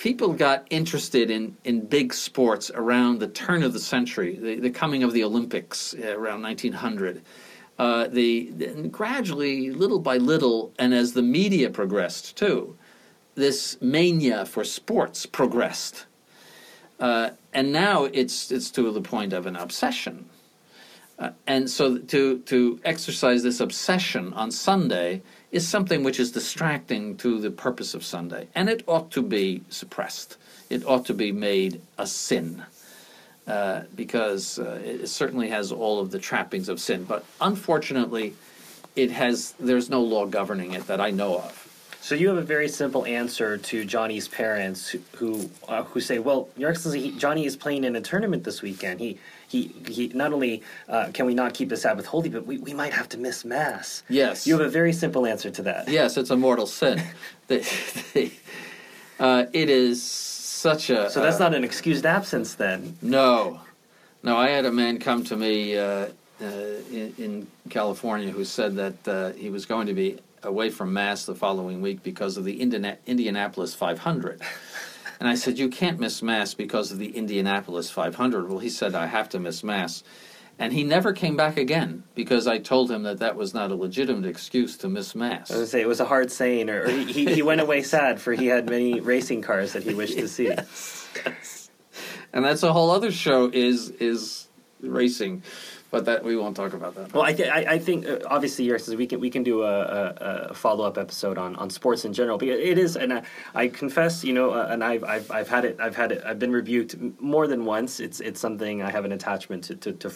people 0.00 0.32
got 0.32 0.66
interested 0.70 1.30
in, 1.30 1.54
in 1.64 1.84
big 1.84 2.14
sports 2.14 2.70
around 2.74 3.18
the 3.18 3.28
turn 3.28 3.62
of 3.62 3.74
the 3.74 3.78
century, 3.78 4.36
the, 4.36 4.58
the 4.58 4.70
coming 4.70 5.02
of 5.02 5.12
the 5.12 5.22
Olympics 5.22 5.94
uh, 6.02 6.16
around 6.16 6.40
1900. 6.40 7.20
Uh, 7.78 8.08
the, 8.08 8.50
the- 8.56 8.88
gradually, 8.88 9.70
little 9.70 9.98
by 9.98 10.16
little, 10.16 10.72
and 10.78 10.94
as 10.94 11.12
the 11.12 11.20
media 11.20 11.68
progressed 11.68 12.34
too, 12.38 12.74
this 13.34 13.76
mania 13.82 14.46
for 14.46 14.64
sports 14.64 15.26
progressed. 15.26 16.06
Uh, 16.98 17.28
and 17.52 17.70
now 17.70 18.04
it's, 18.04 18.50
it's 18.50 18.70
to 18.70 18.90
the 18.90 19.02
point 19.02 19.34
of 19.34 19.44
an 19.44 19.56
obsession. 19.56 20.24
Uh, 21.18 21.32
and 21.46 21.68
so 21.68 21.98
to, 21.98 22.38
to 22.38 22.80
exercise 22.84 23.42
this 23.42 23.60
obsession 23.60 24.32
on 24.32 24.50
Sunday 24.50 25.20
is 25.52 25.66
something 25.66 26.04
which 26.04 26.20
is 26.20 26.30
distracting 26.32 27.16
to 27.18 27.40
the 27.40 27.50
purpose 27.50 27.94
of 27.94 28.04
Sunday. 28.04 28.46
And 28.54 28.68
it 28.68 28.82
ought 28.86 29.10
to 29.12 29.22
be 29.22 29.62
suppressed. 29.68 30.36
It 30.68 30.86
ought 30.86 31.06
to 31.06 31.14
be 31.14 31.32
made 31.32 31.80
a 31.98 32.06
sin. 32.06 32.64
Uh, 33.46 33.82
because 33.96 34.60
uh, 34.60 34.80
it 34.84 35.08
certainly 35.08 35.48
has 35.48 35.72
all 35.72 35.98
of 35.98 36.12
the 36.12 36.20
trappings 36.20 36.68
of 36.68 36.78
sin. 36.78 37.02
But 37.02 37.24
unfortunately, 37.40 38.34
it 38.94 39.10
has 39.10 39.54
there's 39.58 39.90
no 39.90 40.02
law 40.02 40.26
governing 40.26 40.72
it 40.72 40.86
that 40.86 41.00
I 41.00 41.10
know 41.10 41.38
of. 41.38 41.59
So 42.02 42.14
you 42.14 42.28
have 42.28 42.38
a 42.38 42.42
very 42.42 42.68
simple 42.68 43.04
answer 43.04 43.58
to 43.58 43.84
Johnny's 43.84 44.26
parents 44.26 44.88
who 44.88 45.00
who, 45.16 45.50
uh, 45.68 45.84
who 45.84 46.00
say, 46.00 46.18
"Well, 46.18 46.48
Your 46.56 46.70
Excellency, 46.70 47.10
he, 47.10 47.18
Johnny 47.18 47.44
is 47.44 47.56
playing 47.56 47.84
in 47.84 47.94
a 47.94 48.00
tournament 48.00 48.42
this 48.42 48.62
weekend. 48.62 49.00
He 49.00 49.18
he 49.48 49.68
he. 49.86 50.08
Not 50.08 50.32
only 50.32 50.62
uh, 50.88 51.10
can 51.12 51.26
we 51.26 51.34
not 51.34 51.52
keep 51.52 51.68
the 51.68 51.76
Sabbath 51.76 52.06
holy, 52.06 52.30
but 52.30 52.46
we, 52.46 52.58
we 52.58 52.72
might 52.72 52.94
have 52.94 53.08
to 53.10 53.18
miss 53.18 53.44
mass." 53.44 54.02
Yes. 54.08 54.46
You 54.46 54.58
have 54.58 54.66
a 54.66 54.70
very 54.70 54.94
simple 54.94 55.26
answer 55.26 55.50
to 55.50 55.62
that. 55.62 55.88
Yes, 55.88 56.16
it's 56.16 56.30
a 56.30 56.36
mortal 56.36 56.66
sin. 56.66 57.02
the, 57.48 57.58
the, 58.14 58.32
uh, 59.18 59.46
it 59.52 59.68
is 59.68 60.02
such 60.02 60.88
a. 60.88 61.10
So 61.10 61.20
that's 61.20 61.38
not 61.38 61.54
an 61.54 61.64
excused 61.64 62.06
absence 62.06 62.54
then. 62.54 62.96
No, 63.02 63.60
no. 64.22 64.38
I 64.38 64.48
had 64.48 64.64
a 64.64 64.72
man 64.72 64.98
come 64.98 65.22
to 65.24 65.36
me 65.36 65.76
uh, 65.76 66.06
uh, 66.40 66.46
in, 66.90 67.14
in 67.18 67.46
California 67.68 68.30
who 68.30 68.44
said 68.44 68.74
that 68.76 69.08
uh, 69.08 69.32
he 69.32 69.50
was 69.50 69.66
going 69.66 69.86
to 69.86 69.94
be 69.94 70.18
away 70.42 70.70
from 70.70 70.92
Mass 70.92 71.26
the 71.26 71.34
following 71.34 71.80
week 71.80 72.02
because 72.02 72.36
of 72.36 72.44
the 72.44 72.60
Indiana- 72.60 72.98
Indianapolis 73.06 73.74
500. 73.74 74.40
And 75.18 75.28
I 75.28 75.34
said, 75.34 75.58
You 75.58 75.68
can't 75.68 76.00
miss 76.00 76.22
Mass 76.22 76.54
because 76.54 76.92
of 76.92 76.98
the 76.98 77.14
Indianapolis 77.16 77.90
500. 77.90 78.48
Well, 78.48 78.58
he 78.58 78.70
said, 78.70 78.94
I 78.94 79.06
have 79.06 79.28
to 79.30 79.38
miss 79.38 79.62
Mass. 79.62 80.02
And 80.58 80.74
he 80.74 80.84
never 80.84 81.14
came 81.14 81.36
back 81.36 81.56
again 81.56 82.02
because 82.14 82.46
I 82.46 82.58
told 82.58 82.90
him 82.90 83.04
that 83.04 83.20
that 83.20 83.34
was 83.34 83.54
not 83.54 83.70
a 83.70 83.74
legitimate 83.74 84.26
excuse 84.26 84.76
to 84.78 84.88
miss 84.90 85.14
Mass. 85.14 85.50
I 85.50 85.54
was 85.54 85.60
gonna 85.60 85.66
say 85.66 85.80
it 85.80 85.88
was 85.88 86.00
a 86.00 86.04
hard 86.04 86.30
saying, 86.30 86.68
or, 86.68 86.82
or 86.82 86.90
he, 86.90 87.04
he 87.10 87.34
he 87.34 87.42
went 87.42 87.62
away 87.62 87.80
sad 87.82 88.20
for 88.20 88.34
he 88.34 88.46
had 88.46 88.68
many 88.68 89.00
racing 89.00 89.40
cars 89.40 89.72
that 89.72 89.82
he 89.84 89.94
wished 89.94 90.18
to 90.18 90.28
see. 90.28 90.48
Yes, 90.48 91.70
And 92.34 92.44
that's 92.44 92.62
a 92.62 92.72
whole 92.74 92.90
other 92.90 93.10
show 93.10 93.50
is 93.50 93.88
is 93.90 94.48
racing, 94.82 95.42
but 95.90 96.04
that 96.04 96.22
we 96.24 96.36
won't 96.36 96.56
talk 96.56 96.72
about 96.72 96.94
that. 96.94 97.12
Well, 97.12 97.22
I, 97.22 97.32
th- 97.32 97.48
I, 97.48 97.74
I 97.74 97.78
think 97.78 98.06
uh, 98.06 98.18
obviously, 98.26 98.64
Your 98.64 98.76
Excellency, 98.76 98.96
we 98.96 99.06
can 99.06 99.20
we 99.20 99.30
can 99.30 99.42
do 99.42 99.62
a, 99.62 99.80
a, 99.82 100.14
a 100.50 100.54
follow 100.54 100.84
up 100.84 100.98
episode 100.98 101.38
on, 101.38 101.56
on 101.56 101.70
sports 101.70 102.04
in 102.04 102.12
general 102.12 102.38
because 102.38 102.60
it 102.60 102.78
is, 102.78 102.96
and 102.96 103.12
I, 103.12 103.22
I 103.54 103.68
confess, 103.68 104.24
you 104.24 104.32
know, 104.32 104.50
uh, 104.50 104.68
and 104.70 104.82
I've, 104.84 105.04
I've 105.04 105.30
I've 105.30 105.48
had 105.48 105.64
it, 105.64 105.76
I've 105.80 105.96
had 105.96 106.12
it, 106.12 106.22
I've 106.24 106.38
been 106.38 106.52
rebuked 106.52 106.96
more 107.20 107.46
than 107.46 107.64
once. 107.64 108.00
It's 108.00 108.20
it's 108.20 108.40
something 108.40 108.82
I 108.82 108.90
have 108.90 109.04
an 109.04 109.12
attachment 109.12 109.64
to 109.64 109.76
to. 109.76 109.92
to 109.92 110.12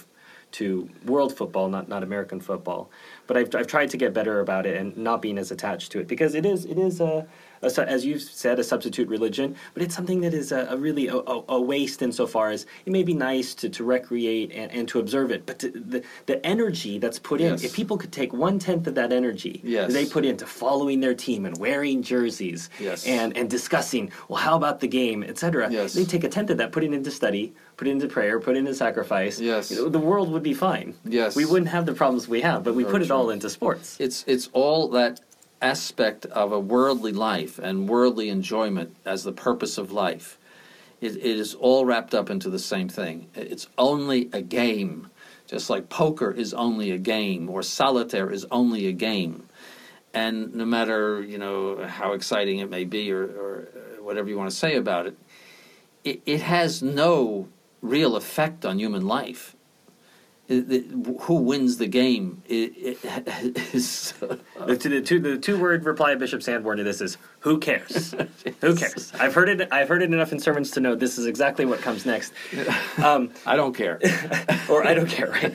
to 0.52 0.88
world 1.04 1.37
football, 1.37 1.69
not 1.69 1.88
not 1.88 2.04
American 2.04 2.40
football, 2.40 2.88
but 3.26 3.37
I've, 3.37 3.52
I've 3.57 3.66
tried 3.66 3.90
to 3.90 3.97
get 3.97 4.14
better 4.14 4.38
about 4.38 4.66
it 4.66 4.76
and 4.76 4.97
not 4.97 5.21
being 5.21 5.37
as 5.37 5.50
attached 5.50 5.90
to 5.93 5.99
it 5.99 6.07
because 6.07 6.37
it 6.37 6.47
is 6.47 6.64
it 6.64 6.78
is 6.78 7.00
a, 7.00 7.26
a 7.64 7.88
as 7.90 8.04
you've 8.04 8.23
said 8.23 8.59
a 8.59 8.64
substitute 8.64 9.09
religion, 9.09 9.56
but 9.75 9.83
it's 9.83 9.94
something 9.94 10.21
that 10.21 10.35
is 10.35 10.52
a, 10.52 10.66
a 10.71 10.76
really 10.76 11.09
a, 11.09 11.16
a, 11.49 11.61
waste 11.61 12.02
insofar 12.02 12.50
as 12.50 12.66
it 12.87 12.92
may 12.92 13.02
be 13.02 13.14
nice 13.14 13.54
to, 13.54 13.68
to 13.68 13.85
recreate 13.85 14.52
and, 14.52 14.71
and 14.73 14.88
to 14.88 14.99
observe 14.99 15.30
it, 15.30 15.47
but 15.47 15.59
to, 15.61 15.71
the 15.71 16.02
the 16.26 16.44
energy 16.47 16.99
that's 16.99 17.18
put 17.18 17.40
Yes. 17.40 17.61
in, 17.61 17.66
if 17.66 17.75
people 17.75 17.97
could 17.97 18.12
take 18.12 18.33
one 18.33 18.59
tenth 18.59 18.87
of 18.87 18.94
that 18.94 19.12
energy 19.12 19.61
Yes. 19.64 19.92
they 19.92 20.06
put 20.06 20.25
into 20.25 20.47
following 20.47 21.00
their 21.00 21.14
team 21.14 21.47
and 21.47 21.56
wearing 21.59 22.02
jerseys 22.02 22.71
Yes. 22.78 23.06
and 23.06 23.37
and 23.37 23.49
discussing 23.50 24.11
well 24.28 24.40
how 24.40 24.56
about 24.56 24.80
the 24.80 24.88
game 24.88 25.25
etc. 25.25 25.68
They 25.71 26.04
take 26.04 26.25
a 26.25 26.28
tenth 26.28 26.50
of 26.50 26.59
that, 26.59 26.71
put 26.73 26.85
it 26.85 26.92
into 26.92 27.11
study, 27.11 27.54
put 27.76 27.88
it 27.88 27.92
into 27.92 28.09
prayer, 28.09 28.38
put 28.40 28.56
it 28.56 28.61
into 28.61 28.75
sacrifice. 28.75 29.40
Yes. 29.40 29.71
you 29.71 29.76
know, 29.78 29.88
the 29.88 29.99
world 29.99 30.30
would 30.33 30.42
be 30.42 30.54
fine. 30.54 30.94
Yes. 31.04 31.35
we 31.37 31.44
wouldn't 31.44 31.71
have 31.71 31.87
the 31.87 31.94
problems 31.94 32.28
we 32.28 32.40
have, 32.42 32.62
but 32.64 32.75
we 32.75 32.83
Very 32.85 32.92
put 32.92 33.02
it 33.02 33.11
all 33.11 33.30
into 33.30 33.49
sports. 33.50 33.97
It's 34.00 34.25
it's 34.26 34.49
all 34.52 34.88
that 34.99 35.21
aspect 35.64 36.26
of 36.26 36.52
a 36.52 36.61
worldly 36.61 37.12
life 37.12 37.59
and 37.59 37.88
worldly 37.88 38.28
enjoyment 38.28 38.94
as 39.06 39.25
the 39.25 39.33
purpose 39.33 39.78
of 39.78 39.90
life. 39.90 40.38
It, 41.00 41.16
it 41.16 41.38
is 41.38 41.54
all 41.54 41.87
wrapped 41.87 42.14
up 42.14 42.28
into 42.28 42.50
the 42.50 42.59
same 42.59 42.88
thing. 42.88 43.28
It's 43.35 43.66
only 43.78 44.28
a 44.33 44.42
game, 44.42 45.11
just 45.47 45.71
like 45.71 45.88
poker 45.88 46.30
is 46.30 46.52
only 46.52 46.90
a 46.90 46.99
game 46.99 47.49
or 47.49 47.62
solitaire 47.62 48.30
is 48.30 48.47
only 48.50 48.87
a 48.87 48.92
game. 48.92 49.49
And 50.12 50.54
no 50.54 50.66
matter 50.66 51.23
you 51.23 51.38
know 51.38 51.87
how 51.87 52.12
exciting 52.12 52.59
it 52.59 52.71
may 52.71 52.85
be 52.85 53.11
or, 53.11 53.25
or 53.25 53.68
whatever 54.00 54.28
you 54.28 54.37
want 54.37 54.50
to 54.50 54.56
say 54.56 54.76
about 54.76 55.06
it, 55.06 55.16
it, 56.04 56.21
it 56.26 56.42
has 56.42 56.83
no 56.83 57.49
real 57.80 58.16
effect 58.16 58.64
on 58.66 58.78
human 58.78 59.06
life. 59.06 59.56
It- 60.46 60.70
it- 60.70 60.84
who 61.22 61.34
wins 61.36 61.78
the 61.78 61.86
game 61.86 62.42
it, 62.46 62.72
it 62.76 63.74
is 63.74 64.12
The, 64.66 64.76
two- 64.76 64.88
the 64.90 65.00
two 65.00 65.18
the 65.20 65.38
two 65.38 65.58
word 65.58 65.84
reply 65.84 66.12
of 66.12 66.18
Bishop 66.18 66.42
Sanborn 66.42 66.78
to 66.78 66.84
this 66.84 67.00
is 67.00 67.16
who 67.40 67.58
cares? 67.58 68.14
who 68.60 68.74
cares? 68.76 69.12
I've 69.18 69.34
heard 69.34 69.48
it. 69.48 69.68
I've 69.72 69.88
heard 69.88 70.02
it 70.02 70.12
enough 70.12 70.32
in 70.32 70.38
sermons 70.38 70.70
to 70.72 70.80
know 70.80 70.94
this 70.94 71.16
is 71.18 71.26
exactly 71.26 71.64
what 71.64 71.80
comes 71.80 72.04
next. 72.06 72.32
Um, 73.02 73.30
I 73.44 73.56
don't 73.56 73.74
care. 73.74 73.98
or 74.70 74.86
I 74.86 74.94
don't 74.94 75.08
care, 75.08 75.30
right? 75.30 75.52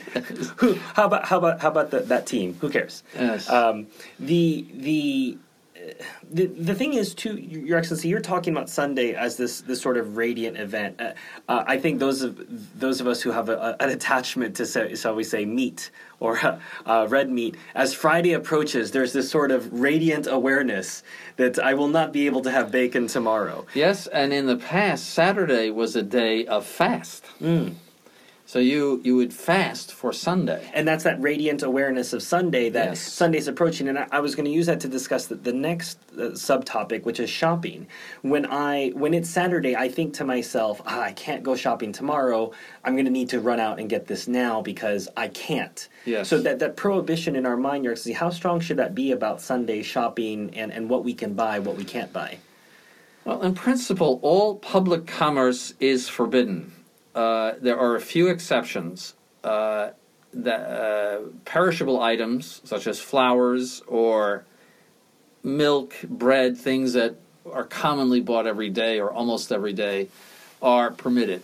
who? 0.56 0.74
How 0.94 1.06
about 1.06 1.24
how 1.24 1.38
about 1.38 1.60
how 1.60 1.68
about 1.68 1.90
the, 1.90 2.00
that 2.00 2.26
team? 2.26 2.56
Who 2.60 2.68
cares? 2.68 3.02
Yes. 3.14 3.48
Um, 3.48 3.86
the 4.18 4.66
the. 4.74 5.38
The, 6.32 6.46
the 6.46 6.74
thing 6.74 6.94
is, 6.94 7.14
too, 7.14 7.36
Your 7.36 7.78
Excellency, 7.78 8.08
you're 8.08 8.20
talking 8.20 8.54
about 8.54 8.68
Sunday 8.70 9.14
as 9.14 9.36
this, 9.36 9.60
this 9.62 9.80
sort 9.80 9.96
of 9.96 10.16
radiant 10.16 10.56
event. 10.56 11.00
Uh, 11.00 11.12
uh, 11.48 11.64
I 11.66 11.78
think 11.78 11.98
those 11.98 12.22
of 12.22 12.78
those 12.78 13.00
of 13.00 13.06
us 13.06 13.20
who 13.20 13.30
have 13.32 13.48
a, 13.48 13.56
a, 13.56 13.76
an 13.82 13.90
attachment 13.90 14.56
to, 14.56 14.66
say, 14.66 14.94
shall 14.94 15.14
we 15.14 15.24
say, 15.24 15.44
meat 15.44 15.90
or 16.20 16.38
uh, 16.86 17.06
red 17.08 17.30
meat, 17.30 17.56
as 17.74 17.94
Friday 17.94 18.32
approaches, 18.32 18.90
there's 18.92 19.12
this 19.12 19.30
sort 19.30 19.50
of 19.50 19.72
radiant 19.72 20.26
awareness 20.26 21.02
that 21.36 21.58
I 21.58 21.74
will 21.74 21.88
not 21.88 22.12
be 22.12 22.26
able 22.26 22.42
to 22.42 22.50
have 22.50 22.70
bacon 22.70 23.06
tomorrow. 23.06 23.66
yes, 23.74 24.06
and 24.06 24.32
in 24.32 24.46
the 24.46 24.56
past, 24.56 25.10
Saturday 25.10 25.70
was 25.70 25.96
a 25.96 26.02
day 26.02 26.46
of 26.46 26.64
fast. 26.66 27.24
So 28.50 28.58
you 28.58 29.00
you 29.04 29.14
would 29.14 29.32
fast 29.32 29.92
for 29.92 30.12
Sunday. 30.12 30.68
and 30.74 30.88
that's 30.88 31.04
that 31.04 31.22
radiant 31.22 31.62
awareness 31.62 32.12
of 32.12 32.20
Sunday 32.20 32.68
that 32.70 32.88
Yes. 32.88 33.00
Sunday's 33.00 33.46
approaching. 33.46 33.86
And 33.86 33.96
I, 33.96 34.08
I 34.10 34.18
was 34.18 34.34
going 34.34 34.44
to 34.46 34.50
use 34.50 34.66
that 34.66 34.80
to 34.80 34.88
discuss 34.88 35.26
the, 35.26 35.36
the 35.36 35.52
next 35.52 36.00
uh, 36.14 36.34
subtopic, 36.34 37.04
which 37.04 37.20
is 37.20 37.30
shopping. 37.30 37.86
When 38.22 38.44
I 38.46 38.88
when 39.02 39.14
it's 39.14 39.30
Saturday, 39.30 39.76
I 39.76 39.88
think 39.88 40.14
to 40.14 40.24
myself, 40.24 40.82
ah, 40.84 41.00
I 41.00 41.12
can't 41.12 41.44
go 41.44 41.54
shopping 41.54 41.92
tomorrow. 41.92 42.50
I'm 42.84 42.94
going 42.94 43.04
to 43.04 43.12
need 43.12 43.28
to 43.28 43.38
run 43.38 43.60
out 43.60 43.78
and 43.78 43.88
get 43.88 44.08
this 44.08 44.26
now 44.26 44.60
because 44.62 45.08
I 45.16 45.28
can't. 45.28 45.88
Yes. 46.04 46.28
So 46.28 46.40
that 46.42 46.58
that 46.58 46.74
prohibition 46.74 47.36
in 47.36 47.46
our 47.46 47.56
mind, 47.56 47.84
Your 47.84 47.92
Excellency, 47.92 48.18
how 48.18 48.30
strong 48.30 48.58
should 48.58 48.78
that 48.78 48.96
be 48.96 49.12
about 49.12 49.40
Sunday 49.40 49.80
shopping 49.84 50.50
and 50.56 50.72
and 50.72 50.90
what 50.90 51.04
we 51.04 51.14
can 51.14 51.34
buy, 51.34 51.60
what 51.60 51.76
we 51.76 51.84
can't 51.84 52.12
buy? 52.12 52.38
Well, 53.24 53.42
in 53.42 53.54
principle, 53.54 54.18
all 54.22 54.56
public 54.56 55.06
commerce 55.06 55.72
is 55.78 56.08
forbidden. 56.08 56.72
Uh, 57.14 57.52
there 57.60 57.78
are 57.78 57.96
a 57.96 58.00
few 58.00 58.28
exceptions. 58.28 59.14
Uh, 59.42 59.90
that 60.32 60.60
uh, 60.60 61.20
perishable 61.44 62.00
items 62.00 62.60
such 62.64 62.86
as 62.86 63.00
flowers 63.00 63.82
or 63.86 64.44
milk, 65.42 65.94
bread, 66.04 66.56
things 66.56 66.92
that 66.92 67.16
are 67.50 67.64
commonly 67.64 68.20
bought 68.20 68.46
every 68.46 68.70
day 68.70 69.00
or 69.00 69.10
almost 69.10 69.50
every 69.50 69.72
day, 69.72 70.08
are 70.62 70.90
permitted. 70.90 71.42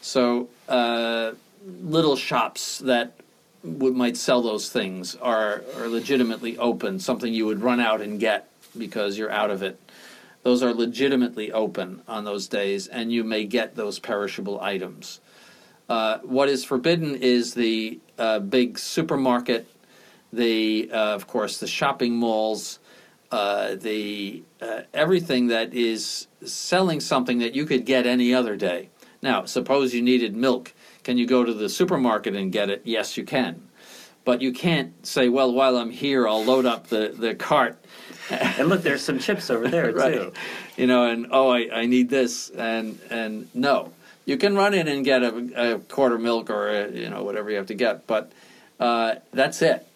So 0.00 0.48
uh, 0.68 1.32
little 1.64 2.16
shops 2.16 2.78
that 2.80 3.14
would, 3.62 3.94
might 3.94 4.16
sell 4.16 4.42
those 4.42 4.68
things 4.68 5.14
are, 5.16 5.62
are 5.76 5.88
legitimately 5.88 6.58
open. 6.58 6.98
Something 7.00 7.32
you 7.32 7.46
would 7.46 7.62
run 7.62 7.80
out 7.80 8.00
and 8.00 8.20
get 8.20 8.50
because 8.76 9.16
you're 9.16 9.30
out 9.30 9.50
of 9.50 9.62
it. 9.62 9.80
Those 10.42 10.62
are 10.62 10.72
legitimately 10.72 11.52
open 11.52 12.02
on 12.06 12.24
those 12.24 12.48
days, 12.48 12.86
and 12.86 13.12
you 13.12 13.24
may 13.24 13.44
get 13.44 13.74
those 13.74 13.98
perishable 13.98 14.60
items. 14.60 15.20
Uh, 15.88 16.18
what 16.18 16.48
is 16.48 16.64
forbidden 16.64 17.16
is 17.16 17.54
the 17.54 17.98
uh, 18.18 18.38
big 18.38 18.78
supermarket, 18.78 19.66
the 20.32 20.90
uh, 20.92 21.14
of 21.14 21.26
course 21.26 21.58
the 21.58 21.66
shopping 21.66 22.14
malls, 22.14 22.78
uh, 23.30 23.74
the 23.74 24.42
uh, 24.60 24.82
everything 24.92 25.48
that 25.48 25.72
is 25.74 26.28
selling 26.44 27.00
something 27.00 27.38
that 27.38 27.54
you 27.54 27.64
could 27.64 27.84
get 27.86 28.06
any 28.06 28.34
other 28.34 28.56
day. 28.56 28.90
Now, 29.22 29.46
suppose 29.46 29.94
you 29.94 30.02
needed 30.02 30.36
milk, 30.36 30.72
can 31.02 31.18
you 31.18 31.26
go 31.26 31.42
to 31.42 31.52
the 31.52 31.68
supermarket 31.68 32.36
and 32.36 32.52
get 32.52 32.70
it? 32.70 32.82
Yes, 32.84 33.16
you 33.16 33.24
can, 33.24 33.68
but 34.24 34.40
you 34.42 34.52
can't 34.52 35.04
say, 35.04 35.28
well, 35.28 35.52
while 35.52 35.76
I'm 35.76 35.90
here, 35.90 36.28
I'll 36.28 36.44
load 36.44 36.66
up 36.66 36.88
the 36.88 37.14
the 37.16 37.34
cart. 37.34 37.82
And 38.30 38.68
look, 38.68 38.82
there's 38.82 39.02
some 39.02 39.18
chips 39.18 39.50
over 39.50 39.68
there 39.68 39.92
right. 39.94 40.14
too. 40.14 40.32
You 40.76 40.86
know, 40.86 41.08
and 41.08 41.28
oh, 41.30 41.50
I, 41.50 41.68
I 41.72 41.86
need 41.86 42.08
this, 42.08 42.50
and 42.50 42.98
and 43.10 43.48
no, 43.54 43.92
you 44.24 44.36
can 44.36 44.56
run 44.56 44.74
in 44.74 44.88
and 44.88 45.04
get 45.04 45.22
a, 45.22 45.74
a 45.74 45.78
quarter 45.78 46.18
milk 46.18 46.50
or 46.50 46.68
a, 46.68 46.90
you 46.90 47.10
know 47.10 47.24
whatever 47.24 47.50
you 47.50 47.56
have 47.56 47.66
to 47.66 47.74
get, 47.74 48.06
but 48.06 48.32
uh, 48.78 49.16
that's 49.32 49.62
it. 49.62 49.86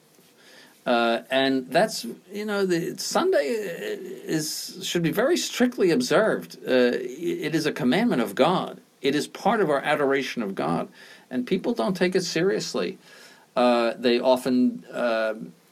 Uh, 0.84 1.22
and 1.30 1.70
that's 1.70 2.04
you 2.32 2.44
know 2.44 2.66
the 2.66 2.98
Sunday 2.98 3.46
is 3.46 4.78
should 4.82 5.02
be 5.02 5.12
very 5.12 5.36
strictly 5.36 5.90
observed. 5.90 6.56
Uh, 6.66 6.90
it 6.96 7.54
is 7.54 7.66
a 7.66 7.72
commandment 7.72 8.20
of 8.20 8.34
God. 8.34 8.80
It 9.00 9.14
is 9.14 9.26
part 9.26 9.60
of 9.60 9.70
our 9.70 9.80
adoration 9.80 10.42
of 10.42 10.54
God, 10.54 10.88
and 11.30 11.46
people 11.46 11.74
don't 11.74 11.96
take 11.96 12.16
it 12.16 12.22
seriously. 12.22 12.98
Uh, 13.54 13.94
they 13.98 14.18
often, 14.18 14.82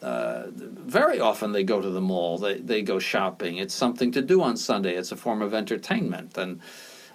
uh, 0.03 0.07
uh, 0.07 0.47
very 0.53 1.21
often, 1.21 1.53
they 1.53 1.65
go 1.65 1.81
to 1.81 1.91
the 1.91 2.01
mall. 2.01 2.39
They 2.39 2.59
they 2.59 2.83
go 2.83 2.99
shopping. 2.99 3.59
It's 3.59 3.75
something 3.75 4.13
to 4.13 4.23
do 4.23 4.43
on 4.43 4.57
Sunday. 4.57 4.97
It's 4.97 5.13
a 5.13 5.17
form 5.17 5.43
of 5.43 5.55
entertainment, 5.55 6.39
and 6.39 6.61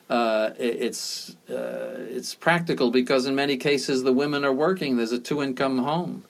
uh, 0.10 0.52
it, 0.60 0.82
it's 0.82 1.36
it's 1.48 2.36
practical 2.36 2.92
because 2.92 3.26
in 3.26 3.36
many 3.36 3.58
cases 3.58 4.04
the 4.04 4.14
women 4.14 4.46
are 4.46 4.54
working. 4.54 4.98
There's 4.98 5.12
a 5.12 5.20
two 5.20 5.42
income 5.44 5.80
home 5.80 6.24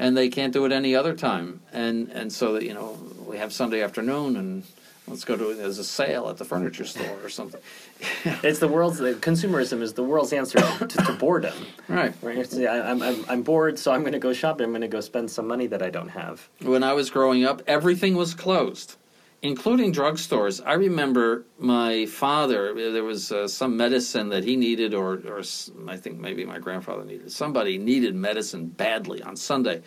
and 0.00 0.16
they 0.16 0.30
can't 0.30 0.52
do 0.52 0.64
it 0.64 0.72
any 0.72 0.96
other 0.96 1.14
time. 1.14 1.60
And 1.72 2.10
and 2.10 2.32
so 2.32 2.54
that 2.54 2.64
you 2.64 2.74
know 2.74 2.98
we 3.26 3.36
have 3.38 3.52
Sunday 3.52 3.82
afternoon 3.82 4.36
and 4.36 4.64
let's 5.10 5.24
go 5.24 5.36
to 5.36 5.54
there's 5.54 5.78
a 5.78 5.84
sale 5.84 6.28
at 6.28 6.38
the 6.38 6.44
furniture 6.44 6.84
store 6.84 7.18
or 7.22 7.28
something. 7.28 7.60
it's 8.24 8.60
the 8.60 8.68
world's 8.68 9.00
consumerism 9.00 9.82
is 9.82 9.92
the 9.92 10.02
world's 10.02 10.32
answer 10.32 10.58
to, 10.58 10.86
to 10.86 11.12
boredom. 11.14 11.54
Right. 11.88 12.14
Right. 12.22 12.54
I'm, 12.68 13.02
I'm 13.02 13.24
I'm 13.28 13.42
bored, 13.42 13.76
so 13.76 13.90
I'm 13.90 14.02
going 14.02 14.12
to 14.12 14.20
go 14.20 14.32
shopping. 14.32 14.64
I'm 14.64 14.70
going 14.70 14.82
to 14.82 14.88
go 14.88 15.00
spend 15.00 15.28
some 15.28 15.48
money 15.48 15.66
that 15.66 15.82
I 15.82 15.90
don't 15.90 16.10
have. 16.10 16.48
When 16.62 16.84
I 16.84 16.92
was 16.92 17.10
growing 17.10 17.44
up, 17.44 17.62
everything 17.66 18.16
was 18.16 18.32
closed 18.32 18.96
including 19.42 19.92
drugstores. 19.92 20.60
I 20.64 20.74
remember 20.74 21.44
my 21.58 22.06
father. 22.06 22.74
There 22.92 23.04
was 23.04 23.32
uh, 23.32 23.48
some 23.48 23.76
medicine 23.76 24.28
that 24.30 24.44
he 24.44 24.56
needed, 24.56 24.94
or, 24.94 25.14
or 25.26 25.42
I 25.88 25.96
think 25.96 26.18
maybe 26.18 26.44
my 26.44 26.58
grandfather 26.58 27.04
needed. 27.04 27.32
Somebody 27.32 27.78
needed 27.78 28.14
medicine 28.14 28.66
badly 28.66 29.22
on 29.22 29.36
Sunday. 29.36 29.82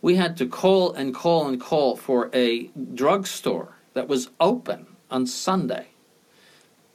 We 0.00 0.16
had 0.16 0.36
to 0.38 0.46
call 0.46 0.92
and 0.94 1.14
call 1.14 1.48
and 1.48 1.60
call 1.60 1.96
for 1.96 2.30
a 2.34 2.70
drugstore 2.94 3.76
that 3.94 4.08
was 4.08 4.30
open 4.40 4.86
on 5.10 5.26
Sunday 5.26 5.88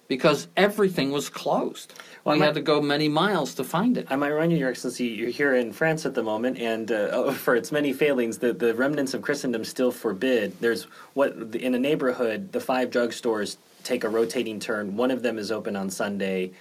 because 0.08 0.48
everything 0.56 1.12
was 1.12 1.30
closed. 1.30 1.94
Well, 2.24 2.36
we 2.36 2.40
might, 2.40 2.46
had 2.46 2.56
to 2.56 2.62
go 2.62 2.82
many 2.82 3.10
miles 3.10 3.54
to 3.56 3.64
find 3.64 3.98
it. 3.98 4.08
I 4.10 4.16
might 4.16 4.30
remind 4.30 4.52
you, 4.52 4.58
Your 4.58 4.70
Excellency, 4.70 5.06
you're 5.06 5.30
here 5.30 5.56
in 5.56 5.74
France 5.74 6.06
at 6.06 6.14
the 6.14 6.24
moment, 6.24 6.58
and 6.58 6.92
uh, 6.92 7.32
for 7.34 7.56
its 7.56 7.72
many 7.72 7.94
failings, 7.94 8.38
the, 8.38 8.54
the 8.54 8.74
remnants 8.74 9.14
of 9.14 9.22
Christendom 9.22 9.64
still 9.64 9.92
forbid. 9.92 10.60
There's 10.60 10.84
what 11.14 11.34
in 11.56 11.76
a 11.76 11.80
neighborhood, 11.80 12.52
the 12.52 12.60
five 12.60 12.90
drugstores 12.90 13.58
take 13.84 14.04
a 14.04 14.10
rotating 14.10 14.60
turn. 14.60 14.96
One 14.96 15.12
of 15.12 15.24
them 15.24 15.38
is 15.38 15.52
open 15.52 15.76
on 15.76 15.90
Sunday 15.90 16.52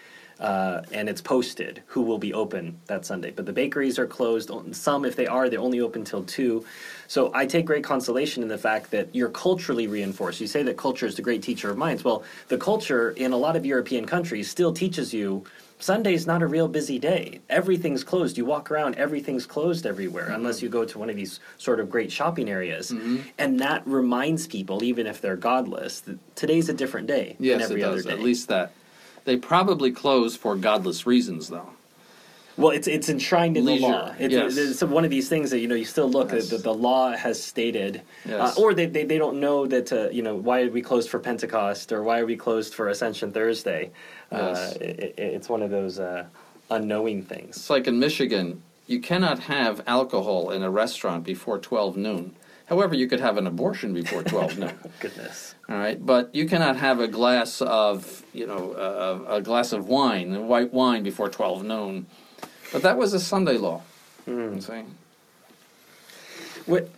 uh, 0.40 0.82
and 0.92 1.08
it's 1.08 1.20
posted 1.20 1.82
who 1.86 2.02
will 2.02 2.18
be 2.18 2.34
open 2.34 2.78
that 2.86 3.06
Sunday. 3.06 3.30
But 3.30 3.46
the 3.46 3.52
bakeries 3.52 3.98
are 3.98 4.06
closed. 4.06 4.50
Some, 4.72 5.04
if 5.04 5.16
they 5.16 5.26
are, 5.26 5.48
they're 5.48 5.60
only 5.60 5.80
open 5.80 6.04
till 6.04 6.24
two. 6.24 6.64
So 7.08 7.30
I 7.34 7.46
take 7.46 7.66
great 7.66 7.84
consolation 7.84 8.42
in 8.42 8.48
the 8.48 8.58
fact 8.58 8.90
that 8.90 9.14
you're 9.14 9.30
culturally 9.30 9.86
reinforced. 9.86 10.40
You 10.40 10.46
say 10.46 10.62
that 10.64 10.76
culture 10.76 11.06
is 11.06 11.14
the 11.14 11.22
great 11.22 11.42
teacher 11.42 11.70
of 11.70 11.78
minds. 11.78 12.04
Well, 12.04 12.24
the 12.48 12.58
culture 12.58 13.10
in 13.12 13.32
a 13.32 13.36
lot 13.36 13.56
of 13.56 13.64
European 13.64 14.06
countries 14.06 14.50
still 14.50 14.72
teaches 14.72 15.14
you 15.14 15.44
Sunday's 15.78 16.26
not 16.26 16.42
a 16.42 16.46
real 16.46 16.68
busy 16.68 16.98
day. 16.98 17.40
Everything's 17.50 18.02
closed. 18.02 18.38
You 18.38 18.44
walk 18.44 18.70
around, 18.70 18.94
everything's 18.94 19.44
closed 19.44 19.86
everywhere, 19.86 20.24
mm-hmm. 20.24 20.34
unless 20.34 20.62
you 20.62 20.68
go 20.68 20.84
to 20.84 20.98
one 20.98 21.10
of 21.10 21.16
these 21.16 21.40
sort 21.58 21.80
of 21.80 21.90
great 21.90 22.10
shopping 22.10 22.48
areas. 22.48 22.90
Mm-hmm. 22.90 23.18
And 23.38 23.60
that 23.60 23.86
reminds 23.86 24.46
people, 24.46 24.82
even 24.82 25.06
if 25.06 25.20
they're 25.20 25.36
godless, 25.36 26.00
that 26.00 26.18
today's 26.34 26.68
a 26.68 26.74
different 26.74 27.06
day 27.08 27.36
yes, 27.38 27.54
than 27.54 27.62
every 27.62 27.82
it 27.82 27.84
does. 27.84 28.06
other 28.06 28.14
day. 28.14 28.18
At 28.18 28.24
least 28.24 28.48
that. 28.48 28.72
They 29.26 29.36
probably 29.36 29.90
close 29.90 30.36
for 30.36 30.54
godless 30.54 31.04
reasons, 31.04 31.48
though. 31.48 31.70
Well, 32.56 32.70
it's 32.70 32.86
it's 32.86 33.08
enshrined 33.08 33.56
in 33.56 33.66
Leisure. 33.66 33.80
the 33.82 33.92
law. 33.92 34.14
It's, 34.18 34.32
yes. 34.32 34.56
it's 34.56 34.82
one 34.82 35.04
of 35.04 35.10
these 35.10 35.28
things 35.28 35.50
that 35.50 35.58
you 35.58 35.68
know 35.68 35.74
you 35.74 35.84
still 35.84 36.08
look 36.08 36.32
yes. 36.32 36.44
at 36.44 36.50
the, 36.50 36.58
the 36.58 36.72
law 36.72 37.10
has 37.12 37.42
stated, 37.42 37.96
uh, 37.96 38.00
yes. 38.30 38.56
uh, 38.56 38.62
or 38.62 38.72
they, 38.72 38.86
they, 38.86 39.04
they 39.04 39.18
don't 39.18 39.40
know 39.40 39.66
that 39.66 39.92
uh, 39.92 40.08
you 40.10 40.22
know 40.22 40.36
why 40.36 40.62
are 40.62 40.70
we 40.70 40.80
closed 40.80 41.10
for 41.10 41.18
Pentecost 41.18 41.92
or 41.92 42.02
why 42.02 42.20
are 42.20 42.24
we 42.24 42.36
closed 42.36 42.72
for 42.72 42.88
Ascension 42.88 43.32
Thursday. 43.32 43.90
Uh, 44.32 44.72
it, 44.80 45.14
it's 45.18 45.48
one 45.48 45.60
of 45.60 45.70
those 45.70 45.98
uh, 45.98 46.24
unknowing 46.70 47.22
things. 47.24 47.56
It's 47.56 47.68
like 47.68 47.86
in 47.86 47.98
Michigan, 47.98 48.62
you 48.86 49.00
cannot 49.00 49.40
have 49.40 49.82
alcohol 49.86 50.50
in 50.50 50.62
a 50.62 50.70
restaurant 50.70 51.24
before 51.24 51.58
twelve 51.58 51.96
noon. 51.96 52.36
However, 52.66 52.96
you 52.96 53.06
could 53.06 53.20
have 53.20 53.36
an 53.36 53.46
abortion 53.46 53.94
before 53.94 54.24
12 54.24 54.58
noon. 54.58 54.72
Goodness. 55.00 55.54
All 55.68 55.76
right, 55.76 56.04
but 56.04 56.34
you 56.34 56.46
cannot 56.46 56.76
have 56.76 57.00
a 57.00 57.06
glass 57.06 57.62
of, 57.62 58.24
you 58.32 58.46
know, 58.46 58.72
uh, 58.72 59.36
a 59.36 59.40
glass 59.40 59.72
of 59.72 59.88
wine, 59.88 60.48
white 60.48 60.72
wine 60.72 61.04
before 61.04 61.28
12 61.28 61.64
noon. 61.64 62.06
But 62.72 62.82
that 62.82 62.98
was 62.98 63.14
a 63.14 63.20
Sunday 63.20 63.56
law. 63.56 63.82
Mm. 64.26 64.60
See? 64.60 64.82
What, 66.66 66.90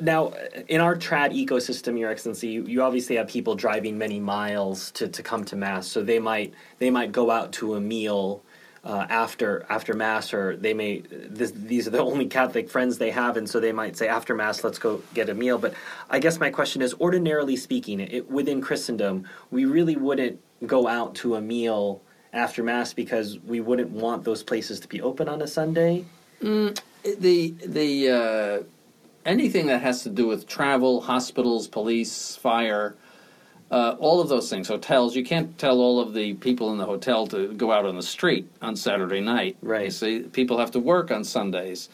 now, 0.00 0.32
in 0.68 0.80
our 0.80 0.94
trad 0.94 1.34
ecosystem, 1.34 1.98
Your 1.98 2.10
Excellency, 2.10 2.48
you, 2.48 2.64
you, 2.64 2.82
obviously 2.82 3.16
have 3.16 3.26
people 3.26 3.56
driving 3.56 3.98
many 3.98 4.20
miles 4.20 4.92
to, 4.92 5.08
to 5.08 5.22
come 5.22 5.44
to 5.46 5.56
mass, 5.56 5.88
so 5.88 6.02
they 6.02 6.20
might 6.20 6.54
they 6.78 6.90
might 6.90 7.10
go 7.10 7.30
out 7.30 7.52
to 7.54 7.74
a 7.74 7.80
meal 7.80 8.42
uh, 8.84 9.06
after 9.08 9.66
after 9.68 9.94
mass, 9.94 10.32
or 10.32 10.56
they 10.56 10.74
may 10.74 11.02
this, 11.10 11.50
these 11.50 11.86
are 11.86 11.90
the 11.90 11.98
only 11.98 12.26
Catholic 12.26 12.70
friends 12.70 12.98
they 12.98 13.10
have, 13.10 13.36
and 13.36 13.48
so 13.48 13.60
they 13.60 13.72
might 13.72 13.96
say 13.96 14.08
after 14.08 14.34
mass, 14.34 14.62
let's 14.64 14.78
go 14.78 15.02
get 15.14 15.28
a 15.28 15.34
meal. 15.34 15.58
But 15.58 15.74
I 16.10 16.18
guess 16.18 16.38
my 16.38 16.50
question 16.50 16.82
is, 16.82 16.94
ordinarily 16.94 17.56
speaking, 17.56 18.00
it, 18.00 18.30
within 18.30 18.60
Christendom, 18.60 19.26
we 19.50 19.64
really 19.64 19.96
wouldn't 19.96 20.40
go 20.66 20.86
out 20.86 21.14
to 21.16 21.34
a 21.34 21.40
meal 21.40 22.02
after 22.32 22.62
mass 22.62 22.92
because 22.92 23.38
we 23.40 23.60
wouldn't 23.60 23.90
want 23.90 24.24
those 24.24 24.42
places 24.42 24.80
to 24.80 24.88
be 24.88 25.00
open 25.00 25.28
on 25.28 25.42
a 25.42 25.46
Sunday. 25.46 26.04
Mm, 26.42 26.78
the 27.18 27.54
the 27.66 28.10
uh, 28.10 28.62
anything 29.26 29.66
that 29.66 29.82
has 29.82 30.02
to 30.04 30.10
do 30.10 30.26
with 30.26 30.46
travel, 30.46 31.00
hospitals, 31.00 31.66
police, 31.66 32.36
fire 32.36 32.96
uh, 33.70 33.96
all 33.98 34.20
of 34.20 34.28
those 34.28 34.48
things, 34.48 34.68
hotels. 34.68 35.14
You 35.14 35.24
can't 35.24 35.58
tell 35.58 35.78
all 35.80 36.00
of 36.00 36.14
the 36.14 36.34
people 36.34 36.72
in 36.72 36.78
the 36.78 36.86
hotel 36.86 37.26
to 37.28 37.52
go 37.52 37.70
out 37.70 37.84
on 37.84 37.96
the 37.96 38.02
street 38.02 38.50
on 38.62 38.76
Saturday 38.76 39.20
night. 39.20 39.56
Right. 39.60 39.86
You 39.86 39.90
see, 39.90 40.20
people 40.20 40.58
have 40.58 40.70
to 40.72 40.80
work 40.80 41.10
on 41.10 41.24
Sundays. 41.24 41.88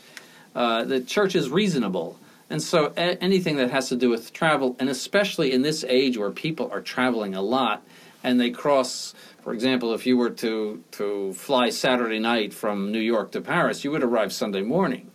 Uh, 0.55 0.85
the 0.85 1.01
church 1.01 1.35
is 1.35 1.51
reasonable. 1.51 2.19
And 2.49 2.63
so 2.63 2.93
a- 2.97 3.21
anything 3.23 3.57
that 3.57 3.71
has 3.71 3.89
to 3.89 3.97
do 3.97 4.09
with 4.09 4.33
travel, 4.33 4.77
and 4.79 4.89
especially 4.89 5.53
in 5.53 5.63
this 5.63 5.85
age 5.89 6.17
where 6.17 6.31
people 6.31 6.71
are 6.71 6.81
traveling 6.81 7.35
a 7.35 7.43
lot 7.43 7.83
and 8.23 8.41
they 8.41 8.51
cross, 8.51 9.15
for 9.43 9.53
example, 9.53 9.93
if 9.95 10.07
you 10.07 10.17
were 10.17 10.31
to, 10.31 10.83
to 10.93 11.33
fly 11.35 11.71
Saturday 11.71 12.19
night 12.21 12.55
from 12.55 12.93
New 12.93 13.01
York 13.01 13.33
to 13.33 13.41
Paris, 13.41 13.85
you 13.85 13.91
would 13.91 14.05
arrive 14.05 14.33
Sunday 14.33 14.63
morning. 14.63 15.11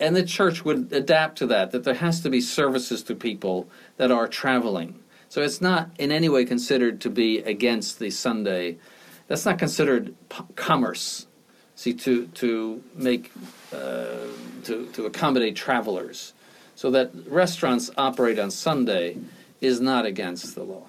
And 0.00 0.14
the 0.14 0.24
church 0.24 0.64
would 0.64 0.92
adapt 0.92 1.38
to 1.38 1.46
that, 1.46 1.72
that 1.72 1.84
there 1.84 1.94
has 1.94 2.20
to 2.20 2.30
be 2.30 2.40
services 2.40 3.02
to 3.04 3.14
people 3.14 3.68
that 3.96 4.10
are 4.10 4.28
traveling. 4.28 5.00
So 5.28 5.42
it's 5.42 5.60
not 5.60 5.90
in 5.98 6.10
any 6.10 6.28
way 6.28 6.44
considered 6.44 7.00
to 7.02 7.10
be 7.10 7.38
against 7.38 7.98
the 7.98 8.10
Sunday. 8.10 8.78
That's 9.26 9.44
not 9.44 9.58
considered 9.58 10.14
p- 10.28 10.44
commerce. 10.56 11.26
See, 11.74 11.94
to 11.94 12.26
to 12.26 12.82
make 12.94 13.30
uh, 13.72 14.26
to 14.64 14.86
to 14.94 15.06
accommodate 15.06 15.54
travelers, 15.54 16.32
so 16.74 16.90
that 16.90 17.12
restaurants 17.28 17.90
operate 17.96 18.38
on 18.38 18.50
Sunday 18.50 19.18
is 19.60 19.80
not 19.80 20.06
against 20.06 20.54
the 20.54 20.64
law. 20.64 20.86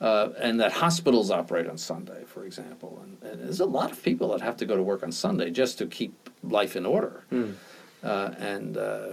Uh, 0.00 0.30
and 0.38 0.58
that 0.58 0.72
hospitals 0.72 1.30
operate 1.30 1.68
on 1.68 1.78
Sunday, 1.78 2.24
for 2.26 2.44
example. 2.44 3.00
And, 3.04 3.30
and, 3.30 3.40
there's 3.42 3.60
a 3.60 3.66
lot 3.66 3.92
of 3.92 4.02
people 4.02 4.30
that 4.30 4.40
have 4.40 4.56
to 4.56 4.66
go 4.66 4.76
to 4.76 4.82
work 4.82 5.04
on 5.04 5.12
Sunday 5.12 5.50
just 5.50 5.78
to 5.78 5.86
keep 5.86 6.28
life 6.42 6.74
in 6.74 6.84
order. 6.84 7.22
Mm. 7.30 7.54
Uh, 8.02 8.30
and 8.38 8.76
uh, 8.76 9.12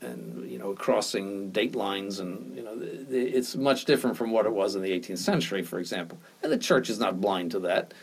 and 0.00 0.48
you 0.48 0.58
know 0.58 0.74
crossing 0.74 1.50
date 1.50 1.74
lines 1.74 2.20
and 2.20 2.54
you 2.56 2.62
know 2.62 2.76
it's 3.10 3.56
much 3.56 3.84
different 3.84 4.16
from 4.16 4.30
what 4.30 4.46
it 4.46 4.52
was 4.52 4.74
in 4.74 4.82
the 4.82 4.90
18th 4.90 5.18
century 5.18 5.62
for 5.62 5.78
example. 5.78 6.18
And 6.42 6.52
the 6.52 6.58
church 6.58 6.90
is 6.90 6.98
not 6.98 7.20
blind 7.20 7.50
to 7.52 7.60
that. 7.60 7.94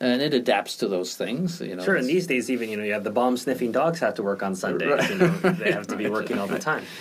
And 0.00 0.20
it 0.20 0.34
adapts 0.34 0.76
to 0.78 0.88
those 0.88 1.16
things 1.16 1.60
you 1.60 1.76
know. 1.76 1.84
Sure 1.84 1.96
and 1.96 2.08
these 2.08 2.26
days 2.26 2.50
even 2.50 2.68
you 2.68 2.76
know 2.76 2.84
you 2.84 2.92
have 2.92 3.04
the 3.04 3.10
bomb 3.10 3.36
sniffing 3.36 3.72
dogs 3.72 4.00
have 4.00 4.14
to 4.14 4.22
work 4.22 4.42
on 4.42 4.54
sundays 4.54 4.90
right. 4.90 5.10
you 5.10 5.16
know, 5.16 5.28
they 5.28 5.72
have 5.72 5.86
to 5.86 5.96
be 5.96 6.08
working 6.08 6.38
all 6.38 6.46
the 6.46 6.58
time 6.58 6.84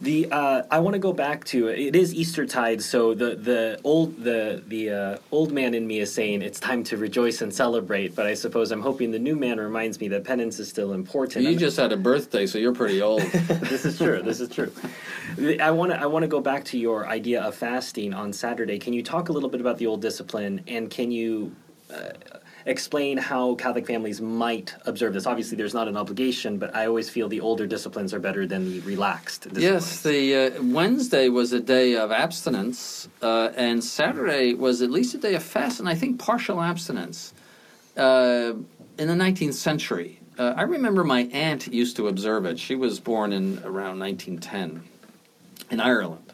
The 0.00 0.30
uh, 0.30 0.62
I 0.70 0.80
want 0.80 0.92
to 0.92 0.98
go 0.98 1.14
back 1.14 1.44
to 1.46 1.68
it 1.68 1.96
is 1.96 2.12
Eastertide, 2.12 2.82
so 2.82 3.14
the 3.14 3.34
the 3.34 3.80
old 3.82 4.22
the 4.22 4.62
the 4.66 4.90
uh, 4.90 5.18
old 5.32 5.52
man 5.52 5.72
in 5.72 5.86
me 5.86 6.00
is 6.00 6.12
saying 6.12 6.42
it's 6.42 6.60
time 6.60 6.84
to 6.84 6.98
rejoice 6.98 7.40
and 7.40 7.52
celebrate. 7.54 8.14
But 8.14 8.26
I 8.26 8.34
suppose 8.34 8.72
I'm 8.72 8.82
hoping 8.82 9.10
the 9.10 9.18
new 9.18 9.36
man 9.36 9.58
reminds 9.58 9.98
me 9.98 10.08
that 10.08 10.24
penance 10.24 10.58
is 10.58 10.68
still 10.68 10.92
important. 10.92 11.44
You 11.44 11.50
I'm- 11.50 11.58
just 11.58 11.78
had 11.78 11.92
a 11.92 11.96
birthday, 11.96 12.46
so 12.46 12.58
you're 12.58 12.74
pretty 12.74 13.00
old. 13.00 13.22
this 13.22 13.86
is 13.86 13.96
true. 13.96 14.20
This 14.22 14.40
is 14.40 14.50
true. 14.50 14.70
I 15.60 15.70
want 15.70 15.92
to 15.92 15.98
I 16.00 16.06
want 16.06 16.24
to 16.24 16.28
go 16.28 16.40
back 16.40 16.64
to 16.66 16.78
your 16.78 17.06
idea 17.08 17.42
of 17.42 17.54
fasting 17.54 18.12
on 18.12 18.34
Saturday. 18.34 18.78
Can 18.78 18.92
you 18.92 19.02
talk 19.02 19.30
a 19.30 19.32
little 19.32 19.48
bit 19.48 19.62
about 19.62 19.78
the 19.78 19.86
old 19.86 20.02
discipline 20.02 20.60
and 20.66 20.90
can 20.90 21.10
you 21.10 21.56
uh, 21.90 22.10
explain 22.66 23.16
how 23.16 23.54
Catholic 23.54 23.86
families 23.86 24.20
might 24.20 24.74
observe 24.84 25.14
this? 25.14 25.26
Obviously, 25.26 25.56
there's 25.56 25.72
not 25.72 25.88
an 25.88 25.96
obligation, 25.96 26.58
but 26.58 26.74
I 26.74 26.86
always 26.86 27.08
feel 27.08 27.28
the 27.28 27.40
older 27.40 27.66
disciplines 27.66 28.12
are 28.12 28.18
better 28.18 28.46
than 28.46 28.70
the 28.70 28.80
relaxed. 28.80 29.42
Disciplines. 29.42 29.62
yes, 29.62 30.02
the 30.02 30.34
uh, 30.34 30.62
Wednesday 30.62 31.28
was 31.28 31.52
a 31.52 31.60
day 31.60 31.96
of 31.96 32.10
abstinence, 32.10 33.08
uh, 33.22 33.50
and 33.56 33.82
Saturday 33.82 34.54
was 34.54 34.82
at 34.82 34.90
least 34.90 35.14
a 35.14 35.18
day 35.18 35.34
of 35.34 35.42
fast, 35.42 35.80
and 35.80 35.88
I 35.88 35.94
think 35.94 36.18
partial 36.18 36.60
abstinence. 36.60 37.32
Uh, 37.96 38.54
in 38.98 39.08
the 39.08 39.14
19th 39.14 39.54
century, 39.54 40.20
uh, 40.38 40.54
I 40.56 40.62
remember 40.62 41.04
my 41.04 41.22
aunt 41.32 41.66
used 41.68 41.96
to 41.96 42.08
observe 42.08 42.44
it. 42.44 42.58
She 42.58 42.74
was 42.74 43.00
born 43.00 43.32
in 43.32 43.58
around 43.64 43.98
1910 43.98 44.82
in 45.70 45.80
Ireland, 45.80 46.32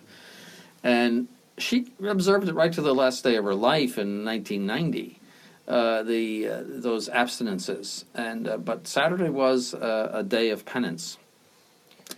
and 0.83 1.29
she 1.59 1.93
observed 2.05 2.49
it 2.49 2.55
right 2.55 2.73
to 2.73 2.83
the 2.83 2.95
last 2.95 3.23
day 3.23 3.37
of 3.37 3.45
her 3.45 3.55
life 3.55 3.99
in 3.99 4.25
1990. 4.25 5.21
Uh, 5.69 6.03
the 6.03 6.49
uh, 6.49 6.63
those 6.67 7.09
abstinences, 7.09 8.05
and 8.15 8.49
uh, 8.49 8.57
but 8.57 8.89
Saturday 8.89 9.29
was 9.31 9.75
uh, 9.75 10.11
a 10.13 10.23
day 10.25 10.51
of 10.51 10.65
penance, 10.67 11.19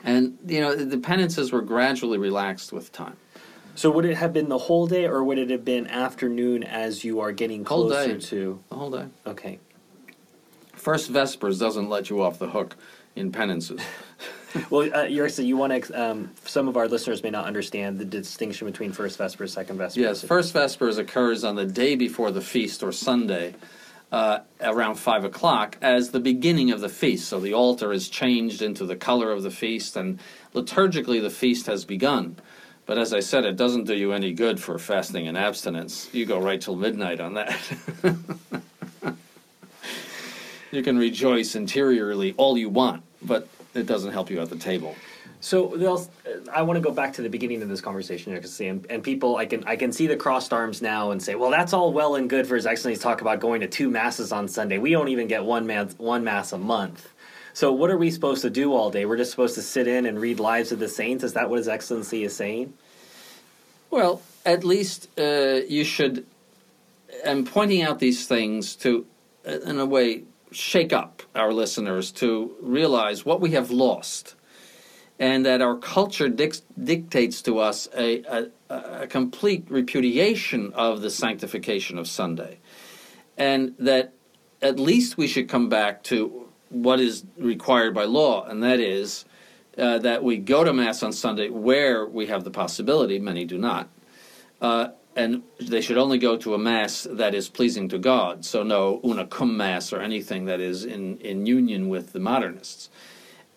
and 0.02 0.38
you 0.46 0.60
know 0.62 0.74
the 0.74 0.96
penances 0.96 1.52
were 1.52 1.60
gradually 1.60 2.16
relaxed 2.16 2.72
with 2.72 2.90
time. 2.90 3.16
So 3.74 3.90
would 3.90 4.06
it 4.06 4.14
have 4.16 4.32
been 4.32 4.48
the 4.48 4.56
whole 4.58 4.86
day, 4.86 5.04
or 5.04 5.22
would 5.22 5.36
it 5.36 5.50
have 5.50 5.64
been 5.64 5.86
afternoon 5.88 6.62
as 6.64 7.04
you 7.04 7.20
are 7.20 7.32
getting 7.32 7.64
Whole 7.66 7.88
closer 7.88 8.14
day. 8.14 8.20
to? 8.20 8.60
The 8.70 8.74
whole 8.76 8.90
day. 8.90 9.06
Okay. 9.26 9.58
First 10.74 11.10
Vespers 11.10 11.58
doesn't 11.58 11.88
let 11.90 12.08
you 12.08 12.22
off 12.22 12.38
the 12.38 12.48
hook 12.48 12.76
in 13.14 13.30
penances. 13.30 13.80
Well, 14.70 14.94
uh, 14.94 15.04
you 15.04 15.56
want 15.56 15.84
to? 15.84 16.00
Um, 16.00 16.30
some 16.44 16.68
of 16.68 16.76
our 16.76 16.88
listeners 16.88 17.22
may 17.22 17.30
not 17.30 17.46
understand 17.46 17.98
the 17.98 18.04
distinction 18.04 18.66
between 18.66 18.92
first 18.92 19.18
Vespers, 19.18 19.52
second 19.52 19.78
Vespers. 19.78 19.96
Yes, 19.96 20.22
first 20.22 20.52
Vespers 20.52 20.98
occurs 20.98 21.44
on 21.44 21.56
the 21.56 21.66
day 21.66 21.96
before 21.96 22.30
the 22.30 22.40
feast 22.40 22.82
or 22.82 22.92
Sunday, 22.92 23.54
uh, 24.12 24.40
around 24.60 24.96
five 24.96 25.24
o'clock, 25.24 25.76
as 25.82 26.10
the 26.10 26.20
beginning 26.20 26.70
of 26.70 26.80
the 26.80 26.88
feast. 26.88 27.28
So 27.28 27.40
the 27.40 27.54
altar 27.54 27.92
is 27.92 28.08
changed 28.08 28.62
into 28.62 28.86
the 28.86 28.96
color 28.96 29.32
of 29.32 29.42
the 29.42 29.50
feast, 29.50 29.96
and 29.96 30.20
liturgically 30.54 31.20
the 31.20 31.30
feast 31.30 31.66
has 31.66 31.84
begun. 31.84 32.36
But 32.86 32.98
as 32.98 33.12
I 33.14 33.20
said, 33.20 33.44
it 33.44 33.56
doesn't 33.56 33.84
do 33.84 33.94
you 33.94 34.12
any 34.12 34.32
good 34.32 34.60
for 34.60 34.78
fasting 34.78 35.26
and 35.26 35.38
abstinence. 35.38 36.08
You 36.12 36.26
go 36.26 36.38
right 36.38 36.60
till 36.60 36.76
midnight 36.76 37.18
on 37.18 37.34
that. 37.34 37.58
you 40.70 40.82
can 40.82 40.98
rejoice 40.98 41.54
interiorly 41.54 42.34
all 42.36 42.58
you 42.58 42.68
want, 42.68 43.02
but 43.22 43.48
it 43.74 43.86
doesn't 43.86 44.12
help 44.12 44.30
you 44.30 44.40
at 44.40 44.50
the 44.50 44.56
table. 44.56 44.94
So 45.40 46.08
I 46.52 46.62
want 46.62 46.78
to 46.78 46.80
go 46.80 46.90
back 46.90 47.12
to 47.14 47.22
the 47.22 47.28
beginning 47.28 47.60
of 47.60 47.68
this 47.68 47.82
conversation 47.82 48.32
here, 48.32 48.40
'cause, 48.40 48.58
and, 48.60 48.86
and 48.88 49.02
people, 49.02 49.36
I 49.36 49.44
can 49.44 49.62
I 49.64 49.76
can 49.76 49.92
see 49.92 50.06
the 50.06 50.16
crossed 50.16 50.52
arms 50.54 50.80
now 50.80 51.10
and 51.10 51.22
say, 51.22 51.34
well, 51.34 51.50
that's 51.50 51.74
all 51.74 51.92
well 51.92 52.14
and 52.14 52.30
good 52.30 52.46
for 52.46 52.56
His 52.56 52.66
Excellency 52.66 52.98
to 52.98 53.02
talk 53.02 53.20
about 53.20 53.40
going 53.40 53.60
to 53.60 53.66
two 53.66 53.90
masses 53.90 54.32
on 54.32 54.48
Sunday. 54.48 54.78
We 54.78 54.90
don't 54.90 55.08
even 55.08 55.26
get 55.26 55.44
one 55.44 55.66
mass 55.66 55.94
one 55.98 56.24
mass 56.24 56.52
a 56.52 56.58
month. 56.58 57.10
So 57.52 57.72
what 57.72 57.90
are 57.90 57.98
we 57.98 58.10
supposed 58.10 58.42
to 58.42 58.50
do 58.50 58.72
all 58.72 58.90
day? 58.90 59.04
We're 59.04 59.18
just 59.18 59.30
supposed 59.30 59.54
to 59.56 59.62
sit 59.62 59.86
in 59.86 60.06
and 60.06 60.18
read 60.18 60.40
Lives 60.40 60.72
of 60.72 60.78
the 60.78 60.88
Saints. 60.88 61.22
Is 61.22 61.34
that 61.34 61.50
what 61.50 61.58
His 61.58 61.68
Excellency 61.68 62.24
is 62.24 62.34
saying? 62.34 62.72
Well, 63.90 64.22
at 64.46 64.64
least 64.64 65.08
uh, 65.18 65.60
you 65.68 65.84
should. 65.84 66.26
I'm 67.24 67.44
pointing 67.44 67.82
out 67.82 68.00
these 68.00 68.26
things 68.26 68.74
to, 68.76 69.06
uh, 69.46 69.60
in 69.60 69.78
a 69.78 69.86
way, 69.86 70.24
shake 70.54 70.92
up 70.92 71.22
our 71.34 71.52
listeners 71.52 72.12
to 72.12 72.54
realize 72.60 73.24
what 73.24 73.40
we 73.40 73.50
have 73.50 73.70
lost, 73.70 74.34
and 75.18 75.44
that 75.46 75.60
our 75.60 75.76
culture 75.76 76.28
dic- 76.28 76.56
dictates 76.82 77.42
to 77.42 77.58
us 77.58 77.88
a, 77.96 78.22
a, 78.70 78.74
a 78.74 79.06
complete 79.06 79.64
repudiation 79.68 80.72
of 80.74 81.02
the 81.02 81.10
sanctification 81.10 81.98
of 81.98 82.06
Sunday, 82.06 82.58
and 83.36 83.74
that 83.78 84.12
at 84.62 84.78
least 84.78 85.16
we 85.16 85.26
should 85.26 85.48
come 85.48 85.68
back 85.68 86.02
to 86.04 86.48
what 86.70 87.00
is 87.00 87.24
required 87.38 87.94
by 87.94 88.04
law, 88.04 88.44
and 88.46 88.62
that 88.62 88.80
is 88.80 89.24
uh, 89.78 89.98
that 89.98 90.22
we 90.22 90.36
go 90.36 90.64
to 90.64 90.72
Mass 90.72 91.02
on 91.02 91.12
Sunday 91.12 91.48
where 91.50 92.06
we 92.06 92.26
have 92.26 92.44
the 92.44 92.50
possibility, 92.50 93.18
many 93.18 93.44
do 93.44 93.58
not. 93.58 93.88
Uh, 94.60 94.88
and 95.16 95.42
they 95.60 95.80
should 95.80 95.98
only 95.98 96.18
go 96.18 96.36
to 96.36 96.54
a 96.54 96.58
Mass 96.58 97.06
that 97.10 97.34
is 97.34 97.48
pleasing 97.48 97.88
to 97.90 97.98
God, 97.98 98.44
so 98.44 98.62
no 98.62 99.00
una 99.04 99.26
cum 99.26 99.56
Mass 99.56 99.92
or 99.92 100.00
anything 100.00 100.46
that 100.46 100.60
is 100.60 100.84
in, 100.84 101.18
in 101.18 101.46
union 101.46 101.88
with 101.88 102.12
the 102.12 102.20
modernists. 102.20 102.90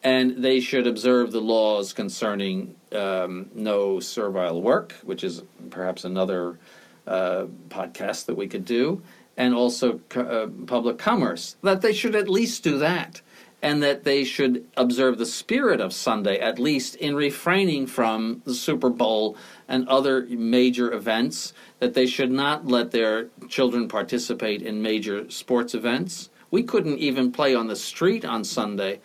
And 0.03 0.43
they 0.43 0.59
should 0.59 0.85
observe 0.85 1.31
the 1.31 1.41
laws 1.41 1.91
concerning 1.91 2.75
um, 2.91 3.49
no 3.53 3.99
servile 3.99 4.61
work, 4.61 4.93
which 5.03 5.23
is 5.23 5.43
perhaps 5.69 6.05
another 6.05 6.59
uh, 7.07 7.45
podcast 7.69 8.25
that 8.25 8.35
we 8.35 8.47
could 8.47 8.65
do, 8.65 9.01
and 9.35 9.53
also 9.53 9.99
uh, 10.15 10.47
public 10.67 10.97
commerce. 10.97 11.55
That 11.63 11.81
they 11.81 11.93
should 11.93 12.15
at 12.15 12.29
least 12.29 12.63
do 12.63 12.77
that, 12.77 13.21
and 13.61 13.81
that 13.81 14.03
they 14.03 14.23
should 14.23 14.65
observe 14.77 15.17
the 15.17 15.25
spirit 15.25 15.81
of 15.81 15.91
Sunday 15.91 16.37
at 16.39 16.59
least 16.59 16.95
in 16.95 17.15
refraining 17.15 17.87
from 17.87 18.41
the 18.45 18.53
Super 18.53 18.89
Bowl 18.89 19.35
and 19.67 19.87
other 19.87 20.25
major 20.29 20.93
events. 20.93 21.53
That 21.79 21.93
they 21.93 22.05
should 22.05 22.31
not 22.31 22.67
let 22.67 22.91
their 22.91 23.29
children 23.49 23.87
participate 23.87 24.61
in 24.61 24.81
major 24.81 25.29
sports 25.29 25.73
events. 25.73 26.29
We 26.49 26.63
couldn't 26.63 26.99
even 26.99 27.31
play 27.31 27.55
on 27.55 27.67
the 27.67 27.75
street 27.75 28.23
on 28.23 28.43
Sunday 28.43 28.99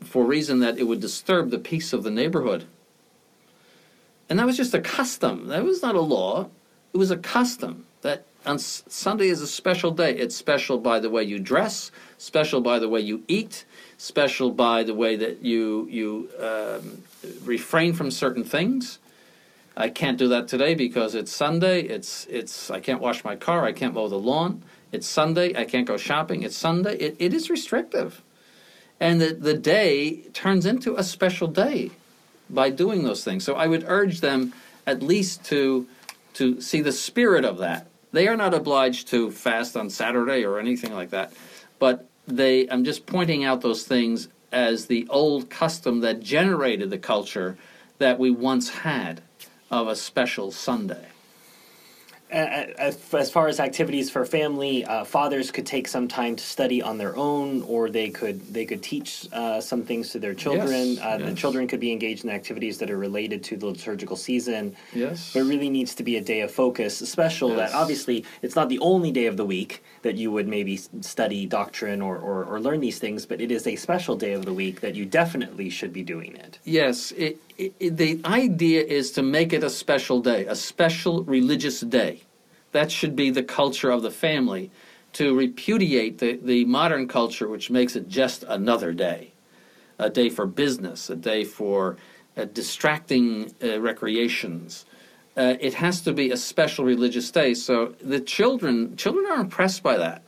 for 0.00 0.24
reason 0.24 0.60
that 0.60 0.78
it 0.78 0.84
would 0.84 1.00
disturb 1.00 1.50
the 1.50 1.58
peace 1.58 1.92
of 1.92 2.02
the 2.02 2.10
neighborhood. 2.10 2.66
And 4.28 4.38
that 4.38 4.46
was 4.46 4.56
just 4.56 4.74
a 4.74 4.80
custom. 4.80 5.48
That 5.48 5.64
was 5.64 5.82
not 5.82 5.94
a 5.94 6.00
law. 6.00 6.50
It 6.92 6.96
was 6.96 7.10
a 7.10 7.16
custom 7.16 7.84
that 8.02 8.24
on 8.46 8.58
Sunday 8.58 9.28
is 9.28 9.42
a 9.42 9.46
special 9.46 9.90
day. 9.90 10.16
It's 10.16 10.34
special 10.34 10.78
by 10.78 11.00
the 11.00 11.10
way 11.10 11.22
you 11.22 11.38
dress, 11.38 11.90
special 12.16 12.60
by 12.60 12.78
the 12.78 12.88
way 12.88 13.00
you 13.00 13.22
eat, 13.28 13.64
special 13.98 14.50
by 14.50 14.82
the 14.84 14.94
way 14.94 15.16
that 15.16 15.42
you 15.42 15.86
you 15.90 16.30
um, 16.40 17.02
refrain 17.44 17.92
from 17.92 18.10
certain 18.10 18.44
things. 18.44 18.98
I 19.76 19.88
can't 19.90 20.18
do 20.18 20.28
that 20.28 20.48
today 20.48 20.74
because 20.74 21.14
it's 21.14 21.32
Sunday. 21.32 21.82
It's 21.82 22.26
it's 22.26 22.70
I 22.70 22.80
can't 22.80 23.00
wash 23.00 23.22
my 23.22 23.36
car. 23.36 23.64
I 23.64 23.72
can't 23.72 23.94
mow 23.94 24.08
the 24.08 24.18
lawn. 24.18 24.62
It's 24.90 25.06
Sunday. 25.06 25.54
I 25.56 25.64
can't 25.64 25.86
go 25.86 25.96
shopping. 25.96 26.42
It's 26.42 26.56
Sunday. 26.56 26.96
It, 26.96 27.16
it 27.18 27.34
is 27.34 27.50
restrictive, 27.50 28.22
and 28.98 29.20
the 29.20 29.34
the 29.34 29.54
day 29.54 30.22
turns 30.32 30.64
into 30.64 30.96
a 30.96 31.04
special 31.04 31.48
day 31.48 31.90
by 32.48 32.70
doing 32.70 33.04
those 33.04 33.22
things. 33.24 33.44
So 33.44 33.54
I 33.54 33.66
would 33.66 33.84
urge 33.86 34.20
them 34.20 34.54
at 34.86 35.02
least 35.02 35.44
to 35.44 35.86
to 36.34 36.60
see 36.60 36.80
the 36.80 36.92
spirit 36.92 37.44
of 37.44 37.58
that. 37.58 37.86
They 38.12 38.28
are 38.28 38.36
not 38.36 38.54
obliged 38.54 39.08
to 39.08 39.30
fast 39.30 39.76
on 39.76 39.90
Saturday 39.90 40.44
or 40.44 40.58
anything 40.58 40.94
like 40.94 41.10
that, 41.10 41.32
but 41.78 42.08
they 42.26 42.68
I'm 42.68 42.84
just 42.84 43.06
pointing 43.06 43.44
out 43.44 43.60
those 43.60 43.84
things 43.84 44.28
as 44.52 44.86
the 44.86 45.06
old 45.10 45.50
custom 45.50 46.00
that 46.00 46.20
generated 46.20 46.90
the 46.90 46.98
culture 46.98 47.56
that 47.98 48.18
we 48.18 48.30
once 48.30 48.68
had 48.70 49.20
of 49.70 49.88
a 49.88 49.96
special 49.96 50.50
Sunday. 50.50 51.06
Uh, 52.30 52.66
as 52.78 52.98
as 53.14 53.30
far 53.30 53.48
as 53.48 53.58
activities 53.58 54.10
for 54.10 54.24
family, 54.24 54.84
uh, 54.84 55.02
fathers 55.04 55.50
could 55.50 55.64
take 55.64 55.88
some 55.88 56.06
time 56.06 56.36
to 56.36 56.44
study 56.44 56.82
on 56.82 56.98
their 56.98 57.16
own, 57.16 57.62
or 57.62 57.88
they 57.88 58.10
could 58.10 58.40
they 58.52 58.66
could 58.66 58.82
teach 58.82 59.26
uh, 59.32 59.60
some 59.60 59.82
things 59.82 60.10
to 60.10 60.18
their 60.18 60.34
children. 60.34 60.94
Yes, 60.94 60.98
uh, 61.00 61.18
The 61.18 61.34
children 61.34 61.66
could 61.66 61.80
be 61.80 61.90
engaged 61.90 62.24
in 62.24 62.30
activities 62.30 62.78
that 62.78 62.90
are 62.90 62.98
related 62.98 63.42
to 63.44 63.56
the 63.56 63.66
liturgical 63.66 64.16
season. 64.16 64.76
Yes. 64.92 65.32
But 65.32 65.40
it 65.40 65.44
really 65.44 65.70
needs 65.70 65.94
to 65.94 66.02
be 66.02 66.16
a 66.16 66.20
day 66.20 66.40
of 66.42 66.50
focus, 66.50 66.98
special. 66.98 67.54
That 67.54 67.72
obviously 67.72 68.24
it's 68.42 68.56
not 68.56 68.68
the 68.68 68.78
only 68.80 69.10
day 69.10 69.26
of 69.26 69.36
the 69.36 69.44
week 69.44 69.82
that 70.02 70.16
you 70.16 70.30
would 70.30 70.48
maybe 70.48 70.76
study 71.00 71.46
doctrine 71.46 72.02
or, 72.02 72.18
or, 72.18 72.44
or 72.44 72.60
learn 72.60 72.80
these 72.80 72.98
things, 72.98 73.26
but 73.26 73.40
it 73.40 73.50
is 73.50 73.66
a 73.66 73.76
special 73.76 74.16
day 74.16 74.32
of 74.32 74.44
the 74.44 74.52
week 74.52 74.80
that 74.80 74.94
you 74.94 75.04
definitely 75.04 75.70
should 75.70 75.92
be 75.92 76.02
doing 76.02 76.36
it. 76.36 76.58
Yes, 76.64 77.12
it, 77.12 77.40
it, 77.58 77.96
the 77.96 78.20
idea 78.24 78.82
is 78.82 79.10
to 79.12 79.22
make 79.22 79.52
it 79.52 79.64
a 79.64 79.70
special 79.70 80.20
day, 80.20 80.46
a 80.46 80.54
special 80.54 81.24
religious 81.24 81.80
day. 81.80 82.22
That 82.72 82.90
should 82.92 83.16
be 83.16 83.30
the 83.30 83.42
culture 83.42 83.90
of 83.90 84.02
the 84.02 84.10
family, 84.10 84.70
to 85.14 85.34
repudiate 85.34 86.18
the, 86.18 86.38
the 86.42 86.64
modern 86.66 87.08
culture 87.08 87.48
which 87.48 87.70
makes 87.70 87.96
it 87.96 88.08
just 88.08 88.44
another 88.46 88.92
day, 88.92 89.32
a 89.98 90.08
day 90.10 90.28
for 90.28 90.46
business, 90.46 91.10
a 91.10 91.16
day 91.16 91.44
for 91.44 91.96
uh, 92.36 92.44
distracting 92.44 93.52
uh, 93.62 93.80
recreations. 93.80 94.86
Uh, 95.36 95.54
it 95.60 95.74
has 95.74 96.02
to 96.02 96.12
be 96.12 96.30
a 96.30 96.36
special 96.36 96.84
religious 96.84 97.30
day. 97.30 97.54
So 97.54 97.94
the 98.00 98.20
children 98.20 98.96
children 98.96 99.26
are 99.26 99.40
impressed 99.40 99.82
by 99.82 99.96
that. 99.96 100.22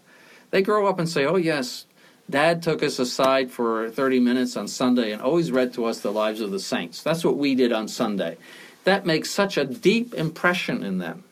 They 0.51 0.63
grow 0.63 0.87
up 0.87 0.99
and 0.99 1.09
say, 1.09 1.27
"Oh 1.27 1.37
yes, 1.37 1.87
Dad 2.31 2.63
took 2.63 2.83
us 2.83 2.99
aside 2.99 3.51
for 3.51 3.91
30 3.91 4.21
minutes 4.21 4.57
on 4.57 4.69
Sunday 4.69 5.11
and 5.11 5.21
always 5.21 5.51
read 5.51 5.75
to 5.75 5.85
us 5.85 6.01
the 6.01 6.13
lives 6.13 6.41
of 6.41 6.53
the 6.53 6.61
saints. 6.61 7.03
That's 7.03 7.25
what 7.25 7.37
we 7.37 7.55
did 7.57 7.73
on 7.73 7.89
Sunday. 7.89 8.37
That 8.85 9.05
makes 9.05 9.31
such 9.31 9.57
a 9.57 9.65
deep 9.65 10.15
impression 10.15 10.85
in 10.85 10.99
them. 10.99 11.25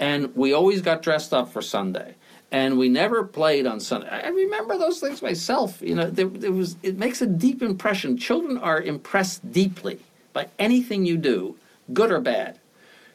And 0.00 0.34
we 0.34 0.52
always 0.52 0.80
got 0.80 1.02
dressed 1.02 1.34
up 1.34 1.52
for 1.52 1.60
Sunday. 1.60 2.14
And 2.50 2.78
we 2.78 2.88
never 2.88 3.24
played 3.24 3.66
on 3.66 3.78
Sunday. 3.80 4.08
I 4.08 4.28
remember 4.28 4.78
those 4.78 5.00
things 5.00 5.22
myself. 5.22 5.80
You 5.80 5.94
know, 5.94 6.10
there, 6.10 6.26
there 6.26 6.52
was 6.52 6.76
it 6.82 6.98
makes 6.98 7.22
a 7.22 7.26
deep 7.26 7.62
impression. 7.62 8.16
Children 8.16 8.58
are 8.58 8.80
impressed 8.80 9.52
deeply 9.52 10.00
by 10.32 10.48
anything 10.58 11.06
you 11.06 11.16
do, 11.16 11.56
good 11.92 12.10
or 12.10 12.20
bad. 12.20 12.58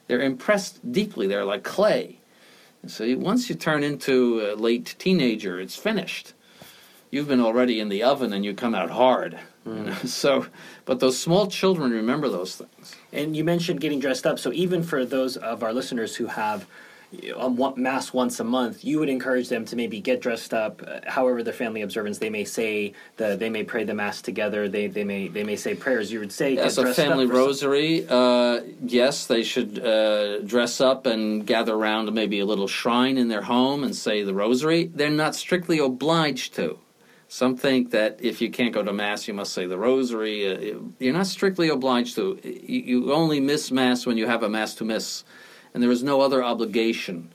They're 0.07 0.21
impressed 0.21 0.91
deeply. 0.91 1.27
They're 1.27 1.45
like 1.45 1.63
clay. 1.63 2.19
And 2.81 2.89
so 2.89 3.15
once 3.17 3.49
you 3.49 3.55
turn 3.55 3.83
into 3.83 4.41
a 4.41 4.55
late 4.55 4.95
teenager, 4.97 5.59
it's 5.59 5.75
finished 5.75 6.33
you've 7.11 7.27
been 7.27 7.41
already 7.41 7.79
in 7.79 7.89
the 7.89 8.03
oven 8.03 8.33
and 8.33 8.43
you 8.43 8.53
come 8.53 8.75
out 8.75 8.89
hard. 8.89 9.39
Mm. 9.65 9.77
You 9.77 9.83
know? 9.85 9.93
So, 10.05 10.45
but 10.85 10.99
those 10.99 11.19
small 11.19 11.47
children 11.47 11.91
remember 11.91 12.29
those 12.29 12.55
things. 12.55 12.95
And 13.11 13.35
you 13.35 13.43
mentioned 13.43 13.81
getting 13.81 13.99
dressed 13.99 14.25
up. 14.25 14.39
So 14.39 14.51
even 14.53 14.83
for 14.83 15.05
those 15.05 15.37
of 15.37 15.63
our 15.63 15.73
listeners 15.73 16.15
who 16.15 16.27
have 16.27 16.67
a 17.37 17.73
mass 17.77 18.11
once 18.11 18.39
a 18.39 18.43
month, 18.43 18.83
you 18.83 18.99
would 18.99 19.07
encourage 19.07 19.47
them 19.47 19.63
to 19.65 19.77
maybe 19.77 20.01
get 20.01 20.19
dressed 20.19 20.53
up. 20.53 20.83
Uh, 20.85 20.99
however, 21.07 21.41
the 21.41 21.53
family 21.53 21.81
observance, 21.81 22.17
they 22.17 22.29
may 22.29 22.43
say 22.43 22.93
the 23.15 23.37
they 23.37 23.49
may 23.49 23.63
pray 23.63 23.85
the 23.85 23.93
mass 23.93 24.21
together. 24.21 24.67
They 24.67 24.87
they 24.87 25.05
may 25.05 25.29
they 25.29 25.43
may 25.43 25.55
say 25.55 25.73
prayers. 25.73 26.11
You 26.11 26.19
would 26.19 26.33
say 26.33 26.55
yes, 26.55 26.77
a 26.77 26.93
family 26.93 27.25
rosary. 27.25 28.05
Uh, 28.07 28.59
yes, 28.83 29.25
they 29.25 29.43
should 29.43 29.79
uh, 29.79 30.39
dress 30.39 30.81
up 30.81 31.05
and 31.05 31.47
gather 31.47 31.75
around 31.75 32.13
maybe 32.13 32.39
a 32.39 32.45
little 32.45 32.67
shrine 32.67 33.17
in 33.17 33.29
their 33.29 33.43
home 33.43 33.85
and 33.85 33.95
say 33.95 34.23
the 34.23 34.33
rosary. 34.33 34.91
They're 34.93 35.09
not 35.09 35.33
strictly 35.33 35.79
obliged 35.79 36.55
to. 36.55 36.77
Some 37.29 37.57
think 37.57 37.91
that 37.91 38.19
if 38.21 38.41
you 38.41 38.49
can't 38.49 38.73
go 38.73 38.83
to 38.83 38.93
Mass, 38.93 39.27
you 39.27 39.33
must 39.33 39.51
say 39.51 39.65
the 39.65 39.77
Rosary. 39.77 40.73
Uh, 40.73 40.79
you're 40.99 41.13
not 41.13 41.27
strictly 41.27 41.67
obliged 41.69 42.15
to. 42.15 42.39
You 42.43 43.13
only 43.13 43.39
miss 43.41 43.69
Mass 43.69 44.05
when 44.05 44.17
you 44.17 44.27
have 44.27 44.43
a 44.43 44.49
Mass 44.49 44.75
to 44.75 44.85
miss, 44.85 45.25
and 45.73 45.83
there 45.83 45.91
is 45.91 46.03
no 46.03 46.21
other 46.21 46.41
obligation 46.41 47.33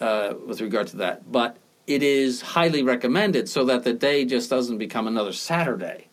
uh, 0.00 0.34
with 0.46 0.60
regard 0.60 0.86
to 0.88 0.98
that. 0.98 1.30
But 1.30 1.56
it 1.86 2.02
is 2.02 2.40
highly 2.40 2.82
recommended 2.82 3.48
so 3.48 3.64
that 3.64 3.84
the 3.84 3.92
day 3.92 4.24
just 4.24 4.50
doesn't 4.50 4.78
become 4.78 5.06
another 5.06 5.32
Saturday. 5.32 6.06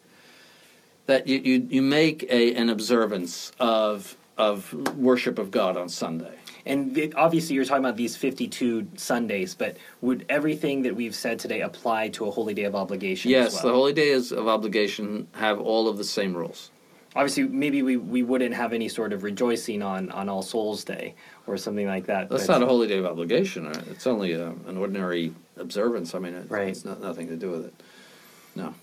That 1.06 1.28
you, 1.28 1.40
you, 1.40 1.68
you 1.70 1.82
make 1.82 2.24
a, 2.30 2.56
an 2.56 2.70
observance 2.70 3.52
of, 3.60 4.16
of 4.38 4.74
worship 4.98 5.38
of 5.38 5.52
God 5.52 5.78
on 5.78 5.90
Sunday. 5.90 6.38
And 6.66 7.14
obviously, 7.18 7.56
you're 7.56 7.66
talking 7.66 7.84
about 7.84 7.98
these 7.98 8.16
52 8.16 8.88
Sundays, 8.96 9.54
but 9.54 9.78
would 10.02 10.26
everything 10.30 10.84
that 10.84 10.96
we've 10.96 11.16
said 11.16 11.40
today 11.40 11.62
apply 11.62 12.10
to 12.10 12.26
a 12.26 12.32
holy 12.32 12.54
day 12.54 12.64
of 12.64 12.76
obligation? 12.76 13.32
Yes, 13.32 13.56
well? 13.56 13.64
the 13.64 13.78
holy 13.78 13.94
days 13.94 14.32
of 14.32 14.48
obligation 14.48 15.28
have 15.34 15.60
all 15.60 15.90
of 15.90 15.98
the 15.98 16.06
same 16.06 16.34
rules. 16.34 16.72
Obviously, 17.16 17.44
maybe 17.44 17.84
we, 17.84 17.98
we 17.98 18.24
wouldn't 18.24 18.56
have 18.56 18.74
any 18.74 18.90
sort 18.90 19.14
of 19.14 19.24
rejoicing 19.24 19.84
on, 19.84 20.10
on 20.12 20.30
All 20.30 20.42
Souls 20.42 20.84
Day 20.84 21.14
or 21.46 21.58
something 21.58 21.86
like 21.86 22.08
that. 22.08 22.30
That's 22.30 22.48
not 22.48 22.64
a 22.64 22.66
holy 22.66 22.88
day 22.88 22.98
of 22.98 23.06
obligation. 23.06 23.68
Uh, 23.68 23.84
it's 23.92 24.08
only 24.08 24.32
a, 24.32 24.48
an 24.68 24.78
ordinary 24.78 25.34
observance. 25.58 26.16
I 26.16 26.20
mean, 26.20 26.34
it, 26.34 26.50
right. 26.50 26.70
it's 26.70 26.86
not, 26.86 27.02
nothing 27.02 27.28
to 27.28 27.36
do 27.36 27.52
with 27.52 27.66
it. 27.66 27.74
No. 28.56 28.74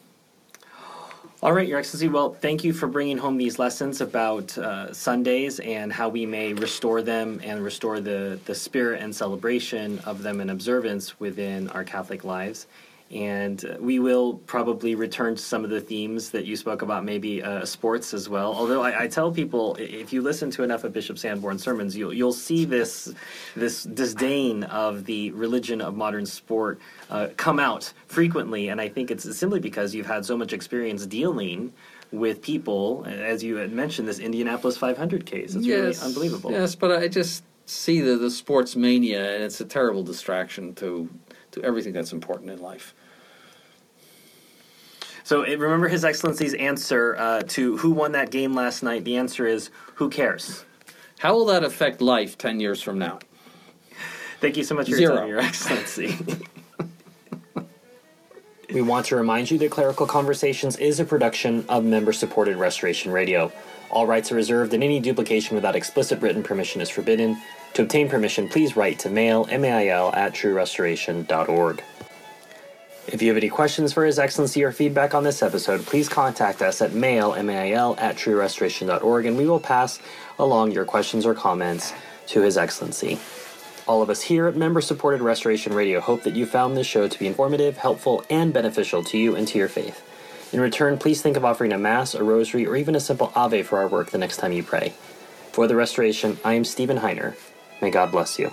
All 1.43 1.55
right, 1.55 1.67
Your 1.67 1.79
Excellency. 1.79 2.09
Well, 2.09 2.35
thank 2.35 2.65
you 2.65 2.75
for 2.75 2.87
bringing 2.87 3.17
home 3.17 3.39
these 3.39 3.59
lessons 3.59 4.03
about 4.03 4.59
uh, 4.59 4.93
Sundays 4.93 5.59
and 5.61 5.91
how 5.91 6.11
we 6.11 6.27
may 6.27 6.53
restore 6.53 7.01
them 7.01 7.41
and 7.43 7.65
restore 7.65 7.99
the, 7.99 8.39
the 8.45 8.55
spirit 8.55 9.01
and 9.01 9.17
celebration 9.17 10.01
of 10.01 10.23
them 10.23 10.43
and 10.43 10.51
observance 10.51 11.19
within 11.19 11.71
our 11.71 11.83
Catholic 11.83 12.25
lives. 12.25 12.67
And 13.11 13.77
we 13.81 13.99
will 13.99 14.35
probably 14.35 14.95
return 14.95 15.35
to 15.35 15.43
some 15.43 15.65
of 15.65 15.71
the 15.71 15.81
themes 15.81 16.31
that 16.31 16.45
you 16.45 16.57
spoke 16.57 16.83
about, 16.83 17.05
maybe 17.05 17.43
uh, 17.43 17.65
sports 17.65 18.15
as 18.15 18.29
well. 18.29 18.55
Although 18.55 18.83
I, 18.83 19.03
I, 19.03 19.09
tell 19.09 19.33
people, 19.33 19.75
if 19.81 20.13
you 20.13 20.23
listen 20.23 20.49
to 20.53 20.63
enough 20.63 20.85
of 20.85 20.93
Bishop 20.93 21.19
Sanborn's 21.19 21.63
sermons, 21.65 21.97
you'll, 21.97 22.13
you'll 22.13 22.33
see 22.33 22.65
this, 22.65 23.13
this 23.57 23.83
disdain 23.83 24.63
of 24.63 25.07
the 25.07 25.33
religion 25.33 25.81
of 25.81 25.97
modern 25.97 26.25
sport 26.25 26.79
uh, 27.11 27.29
come 27.37 27.59
out 27.59 27.93
frequently. 28.07 28.69
And 28.69 28.81
I 28.81 28.89
think 28.89 29.11
it's 29.11 29.37
simply 29.37 29.59
because 29.59 29.93
you've 29.93 30.07
had 30.07 30.25
so 30.25 30.37
much 30.37 30.53
experience 30.53 31.05
dealing 31.05 31.73
with 32.13 32.43
people, 32.43 33.05
as 33.07 33.43
you 33.43 33.57
had 33.57 33.73
mentioned, 33.73 34.07
this 34.07 34.19
Indianapolis 34.19 34.77
500 34.77 35.27
case. 35.27 35.55
It's 35.55 35.67
yes, 35.67 35.79
really 35.79 36.09
unbelievable. 36.09 36.53
Yes, 36.53 36.75
but 36.75 36.93
I 36.93 37.09
just 37.09 37.45
see 37.67 38.01
the, 38.01 38.17
the 38.17 38.31
sports 38.31 38.77
mania, 38.77 39.35
and 39.35 39.45
it's 39.45 39.61
a 39.61 39.65
terrible 39.65 40.03
distraction 40.03 40.75
to, 40.77 41.09
to 41.53 41.63
everything 41.63 41.93
that's 41.93 42.13
important 42.13 42.51
in 42.51 42.61
life. 42.61 42.95
So 45.31 45.45
remember 45.45 45.87
His 45.87 46.05
Excellency's 46.05 46.55
answer 46.55 47.15
uh, 47.17 47.43
to 47.51 47.77
who 47.77 47.93
won 47.93 48.11
that 48.13 48.33
game 48.33 48.53
last 48.53 48.83
night. 48.83 49.05
The 49.05 49.17
answer 49.17 49.47
is 49.47 49.71
who 49.95 50.11
cares. 50.11 50.65
How 51.21 51.35
will 51.35 51.45
that 51.45 51.63
affect 51.63 52.01
life 52.01 52.37
ten 52.37 52.59
years 52.59 52.83
from 52.83 52.99
now? 52.99 53.21
Thank 54.41 54.57
you 54.57 54.65
so 54.65 54.75
much 54.75 54.91
for 54.91 54.97
Zero. 54.97 55.13
your 55.13 55.21
time, 55.21 55.29
Your 55.29 55.39
Excellency. 55.39 56.19
we 58.75 58.83
want 58.83 59.07
to 59.07 59.15
remind 59.15 59.53
you 59.53 59.59
that 59.59 59.71
Clerical 59.71 60.05
Conversations 60.05 60.75
is 60.79 60.99
a 60.99 61.05
production 61.05 61.65
of 61.69 61.85
member-supported 61.85 62.57
Restoration 62.57 63.13
Radio. 63.13 63.53
All 63.93 64.09
rights 64.09 64.33
are 64.33 64.35
reserved, 64.35 64.75
and 64.75 64.83
any 64.83 64.99
duplication 64.99 65.55
without 65.55 65.77
explicit 65.77 66.21
written 66.21 66.43
permission 66.43 66.81
is 66.81 66.91
forbidden. 66.91 67.41
To 67.75 67.83
obtain 67.83 68.09
permission, 68.09 68.49
please 68.49 68.75
write 68.75 68.99
to 68.99 69.09
mail, 69.09 69.45
mail 69.45 70.11
at 70.13 70.35
truerestoration.org. 70.35 71.85
If 73.13 73.21
you 73.23 73.29
have 73.29 73.37
any 73.37 73.49
questions 73.49 73.93
for 73.93 74.05
His 74.05 74.21
Excellency 74.21 74.63
or 74.63 74.71
feedback 74.71 75.15
on 75.15 75.25
this 75.25 75.43
episode, 75.43 75.85
please 75.85 76.09
contact 76.09 76.63
us 76.63 76.81
at 76.81 76.93
mail, 76.93 77.35
M-A-I-L, 77.35 77.97
at 77.99 78.15
truerestoration.org, 78.15 79.27
and 79.27 79.37
we 79.37 79.47
will 79.47 79.59
pass 79.59 79.99
along 80.39 80.71
your 80.71 80.85
questions 80.85 81.27
or 81.27 81.35
comments 81.35 81.93
to 82.29 82.43
His 82.43 82.57
Excellency. 82.57 83.19
All 83.89 84.01
of 84.01 84.11
us 84.11 84.23
here 84.23 84.47
at 84.47 84.55
Member 84.55 84.81
Supported 84.81 85.23
Restoration 85.23 85.73
Radio 85.73 85.99
hope 85.99 86.23
that 86.23 86.37
you 86.37 86.47
found 86.47 86.77
this 86.77 86.87
show 86.87 87.09
to 87.09 87.19
be 87.19 87.27
informative, 87.27 87.79
helpful, 87.79 88.25
and 88.31 88.53
beneficial 88.53 89.03
to 89.03 89.19
you 89.19 89.35
and 89.35 89.49
to 89.49 89.59
your 89.59 89.69
faith. 89.69 90.07
In 90.53 90.61
return, 90.61 90.97
please 90.97 91.21
think 91.21 91.37
of 91.37 91.45
offering 91.45 91.73
a 91.73 91.79
Mass, 91.79 92.15
a 92.15 92.23
Rosary, 92.23 92.65
or 92.65 92.77
even 92.77 92.95
a 92.95 93.01
simple 93.01 93.33
Ave 93.35 93.65
for 93.65 93.79
our 93.79 93.89
work 93.89 94.11
the 94.11 94.19
next 94.19 94.37
time 94.37 94.53
you 94.53 94.63
pray. 94.63 94.91
For 95.51 95.67
the 95.67 95.75
Restoration, 95.75 96.39
I 96.45 96.55
am 96.55 96.65
Stephen 96.65 96.99
Heiner. 96.99 97.35
May 97.83 97.91
God 97.91 98.13
bless 98.13 98.39
you. 98.39 98.53